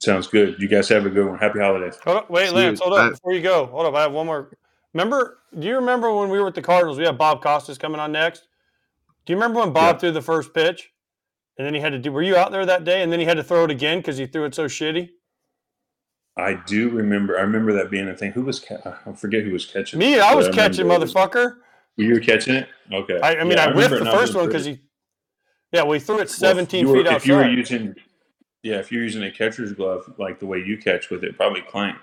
Sounds 0.00 0.26
good. 0.26 0.56
You 0.58 0.68
guys 0.68 0.88
have 0.90 1.06
a 1.06 1.10
good 1.10 1.26
one. 1.28 1.38
Happy 1.38 1.60
holidays. 1.60 1.96
Hold 2.04 2.16
up, 2.18 2.30
wait, 2.30 2.52
Lance, 2.52 2.80
hold 2.80 2.92
up 2.94 3.06
I- 3.06 3.10
before 3.10 3.32
you 3.32 3.40
go. 3.40 3.66
Hold 3.66 3.86
up, 3.86 3.94
I 3.94 4.02
have 4.02 4.12
one 4.12 4.26
more. 4.26 4.50
Remember? 4.94 5.38
Do 5.58 5.66
you 5.66 5.76
remember 5.76 6.12
when 6.12 6.28
we 6.28 6.40
were 6.40 6.48
at 6.48 6.54
the 6.54 6.62
Cardinals? 6.62 6.98
We 6.98 7.04
had 7.04 7.16
Bob 7.18 7.42
Costas 7.42 7.78
coming 7.78 8.00
on 8.00 8.12
next. 8.12 8.48
Do 9.26 9.32
you 9.32 9.36
remember 9.36 9.60
when 9.60 9.72
Bob 9.72 9.96
Yeah. 9.96 9.98
threw 10.00 10.10
the 10.12 10.22
first 10.22 10.52
pitch, 10.54 10.90
and 11.56 11.66
then 11.66 11.74
he 11.74 11.80
had 11.80 11.92
to 11.92 11.98
do? 11.98 12.10
Were 12.12 12.22
you 12.22 12.36
out 12.36 12.50
there 12.52 12.66
that 12.66 12.84
day? 12.84 13.02
And 13.02 13.12
then 13.12 13.20
he 13.20 13.26
had 13.26 13.36
to 13.36 13.44
throw 13.44 13.64
it 13.64 13.70
again 13.70 13.98
because 13.98 14.16
he 14.18 14.26
threw 14.26 14.44
it 14.44 14.54
so 14.54 14.66
shitty. 14.66 15.10
I 16.36 16.54
do 16.66 16.88
remember. 16.90 17.36
I 17.38 17.42
remember 17.42 17.72
that 17.74 17.90
being 17.90 18.08
a 18.08 18.14
thing. 18.16 18.32
Who 18.32 18.42
was? 18.44 18.60
Ca- 18.60 18.98
I 19.06 19.12
forget 19.12 19.44
who 19.44 19.52
was 19.52 19.66
catching. 19.66 19.98
Me, 19.98 20.18
I 20.20 20.34
was 20.34 20.46
remember 20.46 20.62
catching, 20.62 20.86
it 20.86 20.88
was- 21.98 22.04
motherfucker. 22.04 22.08
You 22.08 22.14
were 22.14 22.20
catching 22.20 22.54
it. 22.54 22.68
Okay. 22.92 23.20
I, 23.20 23.36
I 23.36 23.44
mean, 23.44 23.52
Yeah, 23.58 23.66
I, 23.66 23.72
whiffed 23.72 23.90
the 23.90 24.10
first 24.10 24.34
one 24.34 24.46
because 24.46 24.62
pretty. 24.64 24.80
he. 25.72 25.76
Yeah, 25.76 25.84
we 25.84 25.98
threw 25.98 26.14
it 26.16 26.18
Well, 26.18 26.24
if 26.24 26.30
17 26.30 26.80
you 26.86 26.88
were- 26.92 27.04
feet 27.04 27.12
If 27.12 27.26
you 27.26 27.34
were 27.34 27.48
using, 27.48 27.94
yeah, 28.62 28.76
if 28.76 28.90
you're 28.90 29.02
using 29.02 29.22
a 29.24 29.30
catcher's 29.30 29.72
glove 29.72 30.10
like 30.18 30.38
the 30.38 30.46
way 30.46 30.58
you 30.58 30.78
catch 30.78 31.10
with 31.10 31.24
it, 31.24 31.36
probably 31.36 31.60
clank. 31.62 31.96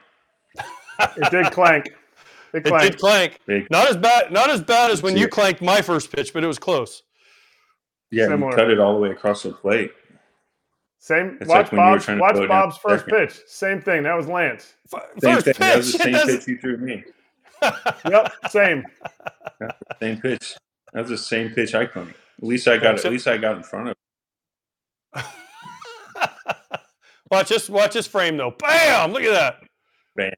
It 1.00 1.32
did 1.32 1.52
clank. 1.52 1.88
It 2.54 2.66
It 2.66 2.80
did 2.80 2.98
clank. 3.00 3.40
Big. 3.46 3.70
Not 3.70 3.90
as 3.90 3.98
bad. 3.98 4.32
Not 4.32 4.50
as 4.50 4.62
bad 4.62 4.90
as 4.92 5.02
when 5.04 5.18
you 5.18 5.26
it. 5.26 5.32
clanked 5.32 5.62
my 5.62 5.82
first 5.82 6.10
pitch, 6.16 6.32
but 6.34 6.42
it 6.44 6.48
was 6.48 6.58
close. 6.60 7.04
Yeah, 8.12 8.28
Similar. 8.28 8.52
you 8.52 8.56
cut 8.56 8.70
it 8.70 8.80
all 8.80 8.94
the 8.94 9.02
way 9.02 9.10
across 9.10 9.44
the 9.44 9.52
plate. 9.52 9.92
Same. 11.00 11.38
It's 11.42 11.50
watch 11.50 11.72
like 11.72 11.72
when 11.74 11.82
you 11.82 11.92
were 11.92 11.98
Bob's. 11.98 12.08
Watch 12.08 12.36
throw 12.36 12.44
it 12.44 12.48
down 12.48 12.62
Bob's 12.70 12.78
first 12.78 13.06
second. 13.06 13.28
pitch. 13.28 13.40
Same 13.48 13.82
thing. 13.82 14.04
That 14.04 14.16
was 14.16 14.28
Lance. 14.28 14.74
F- 14.94 15.02
Same 15.20 15.34
First 15.36 15.46
thing. 15.46 15.54
pitch. 15.56 15.58
That 15.60 15.78
was 15.78 15.92
the 15.94 15.98
same 16.04 16.28
pitch 16.28 16.48
you 16.48 16.58
threw 16.60 16.78
me. 16.78 17.04
Yep. 17.62 18.34
Same. 18.50 18.84
Same 20.00 20.22
pitch. 20.22 20.56
That 20.94 21.02
was 21.02 21.10
the 21.10 21.18
same 21.18 21.50
pitch 21.52 21.76
I 21.76 21.86
clanked. 21.86 22.16
At 22.38 22.44
least 22.48 22.68
I 22.68 22.78
got. 22.78 22.94
Except- 22.96 23.06
At 23.08 23.12
least 23.12 23.28
I 23.28 23.38
got 23.38 23.58
in 23.58 23.64
front 23.64 23.90
of. 23.90 23.96
watch 27.32 27.50
this. 27.50 27.70
Watch 27.70 27.94
this 27.94 28.08
frame 28.08 28.38
though. 28.38 28.52
Bam! 28.52 29.12
Look 29.12 29.24
at 29.24 29.32
that. 29.32 29.64
it. 30.18 30.38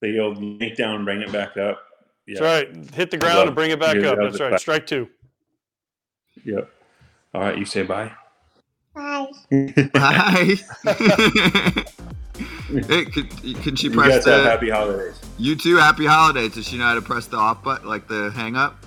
The 0.00 0.18
old 0.18 0.42
link 0.42 0.76
down, 0.76 1.04
bring 1.04 1.20
it 1.20 1.30
back 1.30 1.56
up. 1.56 1.82
Yeah. 2.26 2.40
That's 2.40 2.40
right. 2.40 2.94
Hit 2.94 3.10
the 3.10 3.18
ground 3.18 3.48
and 3.48 3.54
bring 3.54 3.70
it 3.70 3.78
back 3.80 3.96
up. 3.98 4.18
That's 4.18 4.40
right. 4.40 4.48
clap. 4.48 4.60
Strike 4.60 4.86
two. 4.86 5.08
Yep. 6.44 6.70
All 7.34 7.40
right. 7.42 7.58
You 7.58 7.64
say 7.64 7.82
bye. 7.82 8.12
Hi. 8.96 10.54
hey, 12.88 13.04
can, 13.06 13.26
can 13.62 13.76
she 13.76 13.88
You 13.88 13.92
press 13.94 14.08
guys 14.08 14.24
have 14.26 14.44
the? 14.44 14.50
happy 14.50 14.70
holidays. 14.70 15.18
You 15.38 15.56
too. 15.56 15.76
Happy 15.76 16.06
holidays. 16.06 16.54
Does 16.54 16.66
she 16.66 16.78
know 16.78 16.84
how 16.84 16.94
to 16.94 17.02
press 17.02 17.26
the 17.26 17.36
off 17.36 17.62
button, 17.62 17.88
like 17.88 18.06
the 18.08 18.30
hang 18.30 18.56
up? 18.56 18.84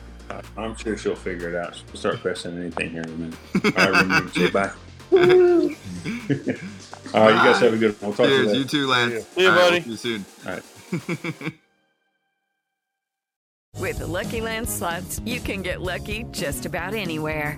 I'm 0.58 0.76
sure 0.76 0.98
she'll 0.98 1.16
figure 1.16 1.50
it 1.50 1.56
out. 1.56 1.76
She'll 1.76 1.96
start 2.00 2.20
pressing 2.22 2.58
anything 2.58 2.90
here 2.90 3.02
in 3.04 3.10
a 3.10 3.12
minute. 3.12 3.38
All 3.78 3.92
right, 3.92 4.02
remember 4.02 4.30
to 4.32 4.40
say 4.40 4.50
bye. 4.50 4.72
All 7.14 7.22
right, 7.22 7.36
you 7.36 7.52
guys 7.52 7.60
have 7.60 7.74
a 7.74 7.78
good 7.78 7.92
one. 8.02 8.10
We'll 8.10 8.14
talk 8.18 8.26
to 8.28 8.32
you 8.32 8.38
Cheers. 8.38 8.48
later. 8.48 8.60
You 8.60 8.66
too, 8.66 8.88
Lance. 8.88 9.28
See 9.28 9.42
you, 9.42 9.50
All 9.50 9.56
right, 9.56 9.70
buddy. 9.70 9.84
we'll 9.88 9.98
see 9.98 10.10
you 10.14 10.18
soon. 10.20 10.26
All 10.48 10.54
right. 10.54 11.54
With 13.80 14.00
the 14.00 14.08
Lucky 14.08 14.42
Land 14.42 14.70
slots, 14.70 15.20
you 15.26 15.40
can 15.40 15.62
get 15.62 15.82
lucky 15.82 16.26
just 16.32 16.66
about 16.66 16.94
anywhere. 16.94 17.58